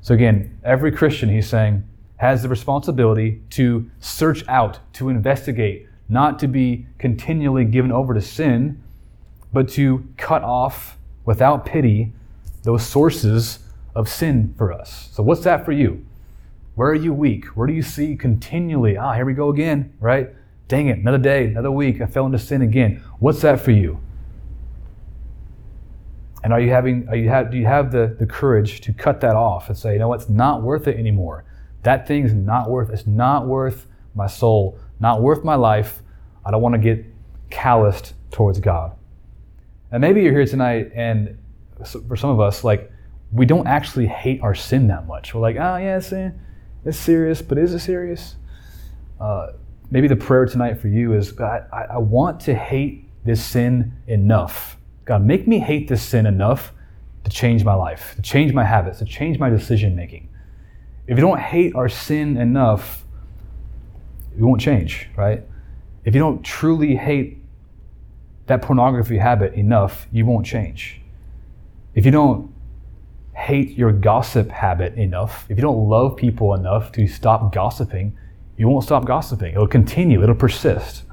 So, 0.00 0.14
again, 0.14 0.58
every 0.64 0.90
Christian, 0.90 1.28
he's 1.28 1.48
saying, 1.48 1.84
has 2.16 2.42
the 2.42 2.48
responsibility 2.48 3.40
to 3.50 3.90
search 4.00 4.46
out, 4.48 4.80
to 4.94 5.08
investigate, 5.08 5.88
not 6.08 6.38
to 6.40 6.48
be 6.48 6.86
continually 6.98 7.64
given 7.64 7.92
over 7.92 8.14
to 8.14 8.20
sin, 8.20 8.82
but 9.52 9.68
to 9.70 10.08
cut 10.16 10.42
off 10.42 10.96
without 11.24 11.64
pity 11.64 12.12
those 12.62 12.84
sources 12.86 13.60
of 13.94 14.08
sin 14.08 14.54
for 14.56 14.72
us. 14.72 15.10
So, 15.12 15.22
what's 15.22 15.44
that 15.44 15.64
for 15.64 15.72
you? 15.72 16.04
Where 16.74 16.88
are 16.88 16.94
you 16.94 17.12
weak? 17.12 17.46
Where 17.56 17.66
do 17.66 17.72
you 17.72 17.82
see 17.82 18.16
continually, 18.16 18.96
ah, 18.96 19.12
here 19.12 19.26
we 19.26 19.34
go 19.34 19.50
again, 19.50 19.92
right? 20.00 20.30
Dang 20.68 20.88
it, 20.88 20.98
another 20.98 21.18
day, 21.18 21.46
another 21.46 21.70
week, 21.70 22.00
I 22.00 22.06
fell 22.06 22.26
into 22.26 22.38
sin 22.38 22.62
again. 22.62 23.02
What's 23.18 23.40
that 23.42 23.60
for 23.60 23.72
you? 23.72 24.00
And 26.44 26.52
are 26.52 26.60
you 26.60 26.70
having, 26.70 27.08
are 27.08 27.16
you 27.16 27.28
have, 27.28 27.50
do 27.50 27.58
you 27.58 27.66
have 27.66 27.92
the, 27.92 28.16
the 28.18 28.26
courage 28.26 28.80
to 28.82 28.92
cut 28.92 29.20
that 29.20 29.36
off 29.36 29.68
and 29.68 29.76
say, 29.76 29.92
you 29.92 29.98
know 29.98 30.08
what, 30.08 30.20
it's 30.20 30.30
not 30.30 30.62
worth 30.62 30.88
it 30.88 30.98
anymore? 30.98 31.44
That 31.82 32.08
thing's 32.08 32.32
not 32.32 32.70
worth, 32.70 32.90
it's 32.90 33.06
not 33.06 33.46
worth 33.46 33.86
my 34.14 34.26
soul, 34.26 34.78
not 34.98 35.22
worth 35.22 35.44
my 35.44 35.54
life. 35.54 36.02
I 36.44 36.50
don't 36.50 36.62
want 36.62 36.74
to 36.74 36.80
get 36.80 37.04
calloused 37.50 38.14
towards 38.30 38.58
God. 38.58 38.96
And 39.90 40.00
maybe 40.00 40.22
you're 40.22 40.32
here 40.32 40.46
tonight, 40.46 40.90
and 40.94 41.38
for 42.08 42.16
some 42.16 42.30
of 42.30 42.40
us, 42.40 42.64
like, 42.64 42.90
we 43.30 43.46
don't 43.46 43.66
actually 43.66 44.06
hate 44.06 44.42
our 44.42 44.54
sin 44.54 44.88
that 44.88 45.06
much. 45.06 45.34
We're 45.34 45.40
like, 45.40 45.56
oh, 45.56 45.76
yeah, 45.76 46.00
sin, 46.00 46.40
it's 46.84 46.98
serious, 46.98 47.40
but 47.42 47.58
is 47.58 47.72
it 47.72 47.80
serious? 47.80 48.36
Uh, 49.20 49.52
maybe 49.92 50.08
the 50.08 50.16
prayer 50.16 50.46
tonight 50.46 50.80
for 50.80 50.88
you 50.88 51.12
is 51.12 51.30
God, 51.32 51.66
I, 51.70 51.82
I 51.82 51.98
want 51.98 52.40
to 52.40 52.54
hate 52.54 53.04
this 53.24 53.44
sin 53.44 53.92
enough. 54.06 54.78
God, 55.04 55.22
make 55.22 55.46
me 55.46 55.58
hate 55.58 55.86
this 55.86 56.02
sin 56.02 56.24
enough 56.24 56.72
to 57.24 57.30
change 57.30 57.62
my 57.62 57.74
life, 57.74 58.14
to 58.16 58.22
change 58.22 58.54
my 58.54 58.64
habits, 58.64 59.00
to 59.00 59.04
change 59.04 59.38
my 59.38 59.50
decision 59.50 59.94
making. 59.94 60.30
If 61.06 61.18
you 61.18 61.20
don't 61.20 61.38
hate 61.38 61.74
our 61.74 61.90
sin 61.90 62.38
enough, 62.38 63.04
it 64.34 64.42
won't 64.42 64.62
change, 64.62 65.10
right? 65.14 65.44
If 66.06 66.14
you 66.14 66.20
don't 66.20 66.42
truly 66.42 66.96
hate 66.96 67.38
that 68.46 68.62
pornography 68.62 69.18
habit 69.18 69.52
enough, 69.54 70.08
you 70.10 70.24
won't 70.24 70.46
change. 70.46 71.02
If 71.94 72.06
you 72.06 72.12
don't 72.12 72.52
hate 73.34 73.76
your 73.76 73.92
gossip 73.92 74.48
habit 74.48 74.94
enough, 74.94 75.44
if 75.50 75.58
you 75.58 75.62
don't 75.62 75.86
love 75.86 76.16
people 76.16 76.54
enough 76.54 76.92
to 76.92 77.06
stop 77.06 77.52
gossiping, 77.52 78.16
you 78.56 78.68
won't 78.68 78.84
stop 78.84 79.04
gossiping. 79.04 79.54
It'll 79.54 79.66
continue, 79.66 80.22
it'll 80.22 80.34
persist. 80.34 81.04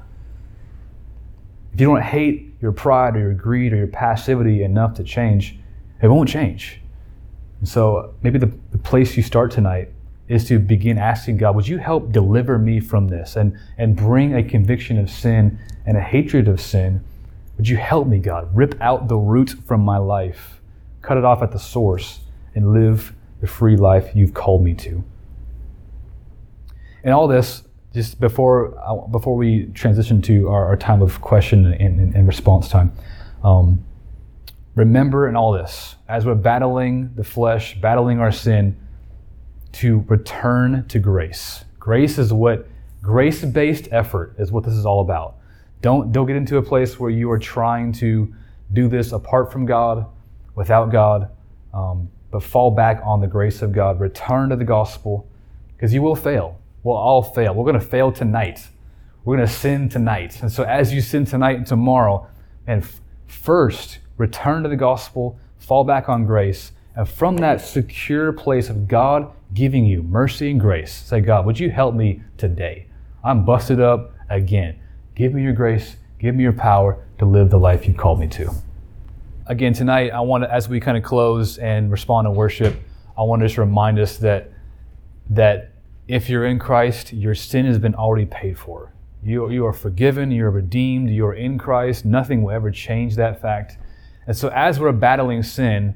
If 1.72 1.80
you 1.80 1.86
don't 1.86 2.02
hate 2.02 2.54
your 2.60 2.72
pride 2.72 3.16
or 3.16 3.20
your 3.20 3.34
greed 3.34 3.72
or 3.72 3.76
your 3.76 3.86
passivity 3.86 4.62
enough 4.62 4.94
to 4.94 5.04
change, 5.04 5.58
it 6.02 6.08
won't 6.08 6.28
change. 6.28 6.80
And 7.60 7.68
so 7.68 8.14
maybe 8.22 8.38
the, 8.38 8.52
the 8.72 8.78
place 8.78 9.16
you 9.16 9.22
start 9.22 9.50
tonight 9.50 9.90
is 10.28 10.46
to 10.46 10.58
begin 10.58 10.96
asking 10.96 11.36
God, 11.36 11.56
would 11.56 11.66
you 11.66 11.78
help 11.78 12.12
deliver 12.12 12.58
me 12.58 12.80
from 12.80 13.08
this 13.08 13.36
and, 13.36 13.58
and 13.78 13.96
bring 13.96 14.34
a 14.34 14.42
conviction 14.42 14.98
of 14.98 15.10
sin 15.10 15.58
and 15.86 15.96
a 15.96 16.00
hatred 16.00 16.48
of 16.48 16.60
sin? 16.60 17.04
Would 17.56 17.68
you 17.68 17.76
help 17.76 18.06
me, 18.06 18.18
God? 18.18 18.48
Rip 18.56 18.80
out 18.80 19.08
the 19.08 19.16
root 19.16 19.54
from 19.66 19.80
my 19.80 19.98
life, 19.98 20.60
cut 21.02 21.18
it 21.18 21.24
off 21.24 21.42
at 21.42 21.52
the 21.52 21.58
source, 21.58 22.20
and 22.54 22.72
live 22.72 23.12
the 23.40 23.46
free 23.46 23.76
life 23.76 24.14
you've 24.14 24.34
called 24.34 24.62
me 24.62 24.72
to. 24.74 25.04
And 27.04 27.14
all 27.14 27.28
this, 27.28 27.62
just 27.94 28.20
before 28.20 28.78
uh, 28.78 29.06
before 29.08 29.36
we 29.36 29.66
transition 29.74 30.22
to 30.22 30.48
our, 30.48 30.66
our 30.66 30.76
time 30.76 31.02
of 31.02 31.20
question 31.20 31.66
and, 31.72 32.00
and, 32.00 32.14
and 32.14 32.26
response 32.26 32.68
time, 32.68 32.92
um, 33.42 33.84
remember 34.74 35.28
in 35.28 35.34
all 35.34 35.52
this, 35.52 35.96
as 36.08 36.24
we're 36.24 36.34
battling 36.34 37.10
the 37.16 37.24
flesh, 37.24 37.80
battling 37.80 38.20
our 38.20 38.30
sin, 38.30 38.76
to 39.72 40.04
return 40.08 40.86
to 40.88 40.98
grace. 40.98 41.64
Grace 41.78 42.18
is 42.18 42.32
what 42.32 42.68
grace-based 43.02 43.88
effort 43.92 44.34
is 44.38 44.52
what 44.52 44.62
this 44.62 44.74
is 44.74 44.84
all 44.84 45.00
about. 45.00 45.36
Don't 45.80 46.12
don't 46.12 46.26
get 46.26 46.36
into 46.36 46.58
a 46.58 46.62
place 46.62 47.00
where 47.00 47.10
you 47.10 47.30
are 47.30 47.38
trying 47.38 47.92
to 47.94 48.32
do 48.72 48.88
this 48.88 49.12
apart 49.12 49.50
from 49.50 49.66
God, 49.66 50.06
without 50.54 50.92
God, 50.92 51.30
um, 51.72 52.10
but 52.30 52.42
fall 52.42 52.70
back 52.70 53.00
on 53.02 53.20
the 53.20 53.26
grace 53.26 53.62
of 53.62 53.72
God. 53.72 53.98
Return 53.98 54.50
to 54.50 54.56
the 54.56 54.64
gospel, 54.64 55.26
because 55.74 55.94
you 55.94 56.02
will 56.02 56.14
fail. 56.14 56.59
We'll 56.82 56.96
all 56.96 57.22
fail. 57.22 57.54
We're 57.54 57.64
going 57.64 57.80
to 57.80 57.86
fail 57.86 58.10
tonight. 58.10 58.68
We're 59.24 59.36
going 59.36 59.46
to 59.46 59.52
sin 59.52 59.88
tonight. 59.88 60.40
And 60.42 60.50
so, 60.50 60.62
as 60.64 60.92
you 60.92 61.00
sin 61.00 61.24
tonight 61.24 61.56
and 61.56 61.66
tomorrow, 61.66 62.26
and 62.66 62.86
first 63.26 63.98
return 64.16 64.62
to 64.62 64.68
the 64.68 64.76
gospel, 64.76 65.38
fall 65.58 65.84
back 65.84 66.08
on 66.08 66.24
grace, 66.24 66.72
and 66.96 67.08
from 67.08 67.36
that 67.38 67.60
secure 67.60 68.32
place 68.32 68.68
of 68.68 68.88
God 68.88 69.30
giving 69.54 69.84
you 69.84 70.02
mercy 70.02 70.50
and 70.50 70.60
grace, 70.60 70.92
say, 70.92 71.20
God, 71.20 71.46
would 71.46 71.58
you 71.58 71.70
help 71.70 71.94
me 71.94 72.22
today? 72.36 72.86
I'm 73.22 73.44
busted 73.44 73.80
up 73.80 74.14
again. 74.28 74.78
Give 75.14 75.34
me 75.34 75.42
your 75.42 75.52
grace, 75.52 75.96
give 76.18 76.34
me 76.34 76.42
your 76.42 76.52
power 76.52 77.04
to 77.18 77.24
live 77.24 77.50
the 77.50 77.58
life 77.58 77.86
you 77.86 77.94
called 77.94 78.20
me 78.20 78.28
to. 78.28 78.50
Again, 79.46 79.72
tonight, 79.72 80.10
I 80.10 80.20
want 80.20 80.44
to, 80.44 80.52
as 80.52 80.68
we 80.68 80.80
kind 80.80 80.96
of 80.96 81.02
close 81.02 81.58
and 81.58 81.90
respond 81.90 82.26
to 82.26 82.30
worship, 82.30 82.76
I 83.18 83.22
want 83.22 83.40
to 83.40 83.46
just 83.46 83.58
remind 83.58 83.98
us 83.98 84.16
that 84.18 84.52
that 85.30 85.72
if 86.10 86.28
you're 86.28 86.44
in 86.44 86.58
Christ, 86.58 87.12
your 87.12 87.36
sin 87.36 87.66
has 87.66 87.78
been 87.78 87.94
already 87.94 88.26
paid 88.26 88.58
for. 88.58 88.92
You, 89.22 89.48
you 89.48 89.64
are 89.64 89.72
forgiven, 89.72 90.32
you 90.32 90.44
are 90.44 90.50
redeemed, 90.50 91.08
you 91.08 91.24
are 91.26 91.34
in 91.34 91.56
Christ. 91.56 92.04
Nothing 92.04 92.42
will 92.42 92.50
ever 92.50 92.72
change 92.72 93.14
that 93.14 93.40
fact. 93.40 93.78
And 94.26 94.36
so, 94.36 94.48
as 94.48 94.80
we're 94.80 94.90
battling 94.90 95.44
sin, 95.44 95.94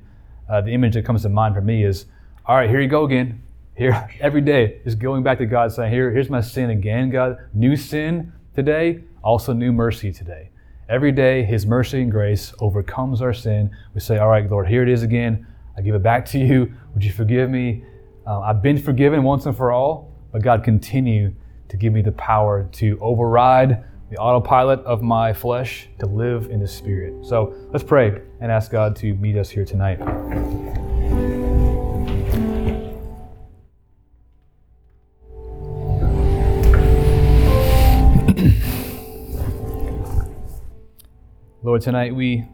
uh, 0.49 0.61
the 0.61 0.71
image 0.71 0.95
that 0.95 1.05
comes 1.05 1.23
to 1.23 1.29
mind 1.29 1.57
for 1.57 1.63
me 1.63 1.83
is 1.83 2.07
all 2.47 2.55
right, 2.55 2.71
here 2.71 2.81
you 2.81 2.87
go 2.87 3.05
again. 3.05 3.43
Here, 3.77 4.09
every 4.21 4.41
day, 4.41 4.81
just 4.85 5.01
going 5.01 5.25
back 5.25 5.39
to 5.39 5.47
God 5.47 5.73
saying, 5.73 5.93
Here, 5.93 6.13
here's 6.13 6.31
my 6.31 6.41
sin 6.41 6.71
again, 6.71 7.11
God. 7.11 7.39
New 7.53 7.75
sin 7.75 8.33
today, 8.55 9.03
also 9.25 9.53
new 9.53 9.73
mercy 9.73 10.13
today. 10.13 10.51
Every 10.89 11.11
day, 11.11 11.43
His 11.43 11.67
mercy 11.67 12.03
and 12.03 12.11
grace 12.13 12.55
overcomes 12.61 13.21
our 13.21 13.33
sin. 13.33 13.75
We 13.95 14.01
say, 14.01 14.19
All 14.19 14.29
right, 14.29 14.49
Lord, 14.49 14.69
here 14.69 14.85
it 14.85 14.89
is 14.89 15.03
again. 15.03 15.45
I 15.77 15.81
give 15.81 15.97
it 15.97 16.05
back 16.05 16.25
to 16.27 16.39
you. 16.39 16.73
Would 16.95 17.03
you 17.03 17.11
forgive 17.11 17.51
me? 17.51 17.85
Uh, 18.27 18.41
I've 18.41 18.63
been 18.63 18.79
forgiven 18.79 19.23
once 19.23 19.45
and 19.45 19.55
for 19.55 19.71
all, 19.71 20.11
but 20.33 20.41
God, 20.41 20.65
continue 20.65 21.35
to 21.69 21.77
give 21.77 21.93
me 21.93 22.01
the 22.01 22.13
power 22.13 22.67
to 22.73 22.99
override 23.03 23.85
the 24.09 24.17
autopilot 24.17 24.81
of 24.81 25.03
my 25.03 25.35
flesh 25.35 25.91
to 25.99 26.07
live 26.07 26.49
in 26.49 26.59
the 26.59 26.67
Spirit. 26.67 27.27
So 27.27 27.55
let's 27.71 27.85
pray 27.85 28.23
and 28.41 28.51
ask 28.51 28.73
God 28.73 28.97
to 28.97 29.13
meet 29.17 29.37
us 29.37 29.51
here 29.51 29.67
tonight. 29.67 29.99
Lord, 41.63 41.83
tonight 41.83 42.15
we 42.15 42.47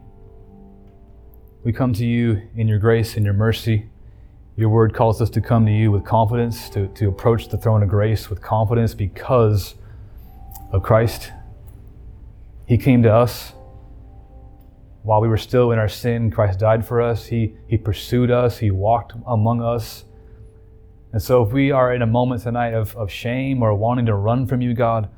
we 1.62 1.72
come 1.72 1.92
to 1.92 2.04
you 2.04 2.42
in 2.56 2.66
your 2.66 2.80
grace 2.80 3.16
and 3.16 3.24
your 3.24 3.34
mercy. 3.34 3.88
Your 4.60 4.68
word 4.68 4.92
calls 4.92 5.22
us 5.22 5.30
to 5.30 5.40
come 5.40 5.64
to 5.64 5.72
you 5.72 5.90
with 5.90 6.04
confidence, 6.04 6.68
to, 6.68 6.86
to 6.88 7.08
approach 7.08 7.48
the 7.48 7.56
throne 7.56 7.82
of 7.82 7.88
grace 7.88 8.28
with 8.28 8.42
confidence 8.42 8.92
because 8.92 9.74
of 10.70 10.82
Christ. 10.82 11.32
He 12.66 12.76
came 12.76 13.02
to 13.04 13.10
us 13.10 13.54
while 15.02 15.22
we 15.22 15.28
were 15.28 15.38
still 15.38 15.72
in 15.72 15.78
our 15.78 15.88
sin. 15.88 16.30
Christ 16.30 16.58
died 16.58 16.86
for 16.86 17.00
us. 17.00 17.24
He, 17.24 17.54
he 17.68 17.78
pursued 17.78 18.30
us, 18.30 18.58
He 18.58 18.70
walked 18.70 19.14
among 19.26 19.62
us. 19.62 20.04
And 21.14 21.22
so, 21.22 21.42
if 21.42 21.54
we 21.54 21.70
are 21.70 21.94
in 21.94 22.02
a 22.02 22.06
moment 22.06 22.42
tonight 22.42 22.74
of, 22.74 22.94
of 22.96 23.10
shame 23.10 23.62
or 23.62 23.72
wanting 23.72 24.04
to 24.04 24.14
run 24.14 24.46
from 24.46 24.60
you, 24.60 24.74
God, 24.74 25.08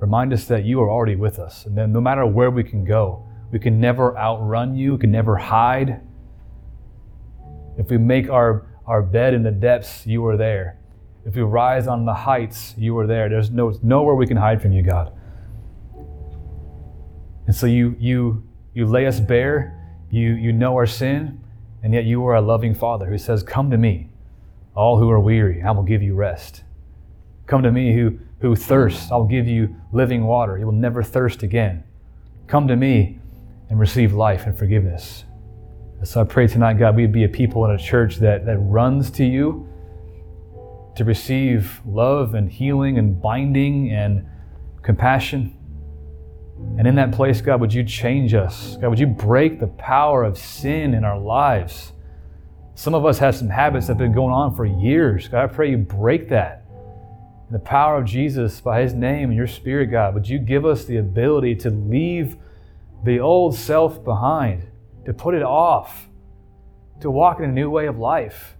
remind 0.00 0.34
us 0.34 0.44
that 0.48 0.66
you 0.66 0.82
are 0.82 0.90
already 0.90 1.16
with 1.16 1.38
us. 1.38 1.64
And 1.64 1.74
then, 1.74 1.94
no 1.94 2.02
matter 2.02 2.26
where 2.26 2.50
we 2.50 2.62
can 2.62 2.84
go, 2.84 3.26
we 3.52 3.58
can 3.58 3.80
never 3.80 4.14
outrun 4.18 4.76
you, 4.76 4.92
we 4.92 4.98
can 4.98 5.10
never 5.10 5.36
hide. 5.36 6.02
If 7.78 7.88
we 7.88 7.96
make 7.96 8.28
our 8.28 8.66
our 8.92 9.02
bed 9.02 9.32
in 9.32 9.42
the 9.42 9.50
depths, 9.50 10.06
you 10.06 10.24
are 10.26 10.36
there. 10.36 10.78
If 11.24 11.34
we 11.34 11.40
rise 11.40 11.86
on 11.86 12.04
the 12.04 12.12
heights, 12.12 12.74
you 12.76 12.96
are 12.98 13.06
there. 13.06 13.30
There's 13.30 13.50
no 13.50 13.72
nowhere 13.82 14.14
we 14.14 14.26
can 14.26 14.36
hide 14.36 14.60
from 14.60 14.72
you, 14.72 14.82
God. 14.82 15.12
And 17.46 17.56
so 17.56 17.66
you 17.66 17.96
you 17.98 18.46
you 18.74 18.84
lay 18.84 19.06
us 19.06 19.18
bare, 19.18 19.56
you 20.10 20.34
you 20.34 20.52
know 20.52 20.74
our 20.74 20.84
sin, 20.84 21.40
and 21.82 21.94
yet 21.94 22.04
you 22.04 22.26
are 22.26 22.34
a 22.34 22.42
loving 22.42 22.74
Father 22.74 23.06
who 23.06 23.16
says, 23.16 23.42
Come 23.42 23.70
to 23.70 23.78
me, 23.78 24.10
all 24.74 24.98
who 24.98 25.08
are 25.10 25.20
weary, 25.20 25.62
I 25.62 25.70
will 25.70 25.84
give 25.84 26.02
you 26.02 26.14
rest. 26.14 26.62
Come 27.46 27.62
to 27.62 27.72
me 27.72 27.94
who 27.94 28.18
who 28.40 28.54
thirsts, 28.54 29.10
I'll 29.10 29.24
give 29.24 29.48
you 29.48 29.74
living 29.90 30.26
water. 30.26 30.58
You 30.58 30.66
will 30.66 30.72
never 30.72 31.02
thirst 31.02 31.42
again. 31.42 31.82
Come 32.46 32.68
to 32.68 32.76
me 32.76 33.20
and 33.70 33.80
receive 33.80 34.12
life 34.12 34.44
and 34.44 34.58
forgiveness. 34.58 35.24
So 36.04 36.20
I 36.20 36.24
pray 36.24 36.48
tonight, 36.48 36.78
God, 36.78 36.96
we'd 36.96 37.12
be 37.12 37.22
a 37.22 37.28
people 37.28 37.64
in 37.64 37.70
a 37.70 37.78
church 37.78 38.16
that, 38.16 38.44
that 38.46 38.58
runs 38.58 39.08
to 39.12 39.24
you 39.24 39.68
to 40.96 41.04
receive 41.04 41.80
love 41.86 42.34
and 42.34 42.50
healing 42.50 42.98
and 42.98 43.22
binding 43.22 43.92
and 43.92 44.26
compassion. 44.82 45.56
And 46.76 46.88
in 46.88 46.96
that 46.96 47.12
place, 47.12 47.40
God, 47.40 47.60
would 47.60 47.72
you 47.72 47.84
change 47.84 48.34
us? 48.34 48.76
God, 48.80 48.88
would 48.88 48.98
you 48.98 49.06
break 49.06 49.60
the 49.60 49.68
power 49.68 50.24
of 50.24 50.36
sin 50.36 50.92
in 50.92 51.04
our 51.04 51.18
lives? 51.18 51.92
Some 52.74 52.94
of 52.94 53.06
us 53.06 53.18
have 53.18 53.36
some 53.36 53.48
habits 53.48 53.86
that 53.86 53.92
have 53.92 53.98
been 53.98 54.12
going 54.12 54.32
on 54.32 54.56
for 54.56 54.64
years. 54.64 55.28
God, 55.28 55.44
I 55.44 55.46
pray 55.46 55.70
you 55.70 55.78
break 55.78 56.28
that. 56.30 56.64
In 57.46 57.52
the 57.52 57.60
power 57.60 57.98
of 57.98 58.06
Jesus, 58.06 58.60
by 58.60 58.82
his 58.82 58.92
name 58.92 59.28
and 59.28 59.36
your 59.36 59.46
spirit, 59.46 59.86
God, 59.86 60.14
would 60.14 60.28
you 60.28 60.40
give 60.40 60.66
us 60.66 60.84
the 60.84 60.96
ability 60.96 61.54
to 61.56 61.70
leave 61.70 62.38
the 63.04 63.20
old 63.20 63.54
self 63.54 64.02
behind? 64.02 64.66
To 65.04 65.12
put 65.12 65.34
it 65.34 65.42
off, 65.42 66.08
to 67.00 67.10
walk 67.10 67.38
in 67.38 67.44
a 67.44 67.52
new 67.52 67.70
way 67.70 67.86
of 67.86 67.98
life, 67.98 68.56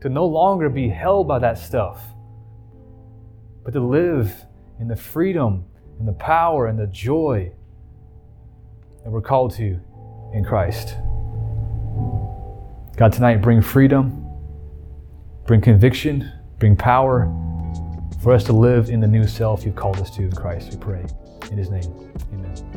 to 0.00 0.08
no 0.08 0.26
longer 0.26 0.68
be 0.68 0.88
held 0.88 1.26
by 1.28 1.38
that 1.38 1.58
stuff, 1.58 2.02
but 3.64 3.72
to 3.72 3.80
live 3.80 4.44
in 4.78 4.88
the 4.88 4.96
freedom 4.96 5.64
and 5.98 6.06
the 6.06 6.12
power 6.12 6.66
and 6.66 6.78
the 6.78 6.86
joy 6.86 7.50
that 9.02 9.10
we're 9.10 9.20
called 9.20 9.54
to 9.54 9.80
in 10.32 10.44
Christ. 10.44 10.96
God, 12.96 13.12
tonight 13.12 13.42
bring 13.42 13.62
freedom, 13.62 14.26
bring 15.46 15.60
conviction, 15.60 16.32
bring 16.58 16.76
power 16.76 17.32
for 18.22 18.32
us 18.32 18.44
to 18.44 18.52
live 18.52 18.90
in 18.90 19.00
the 19.00 19.06
new 19.06 19.26
self 19.26 19.64
you've 19.64 19.76
called 19.76 19.98
us 19.98 20.10
to 20.16 20.22
in 20.22 20.32
Christ. 20.32 20.72
We 20.72 20.78
pray. 20.78 21.06
In 21.50 21.58
his 21.58 21.70
name, 21.70 22.12
amen. 22.32 22.75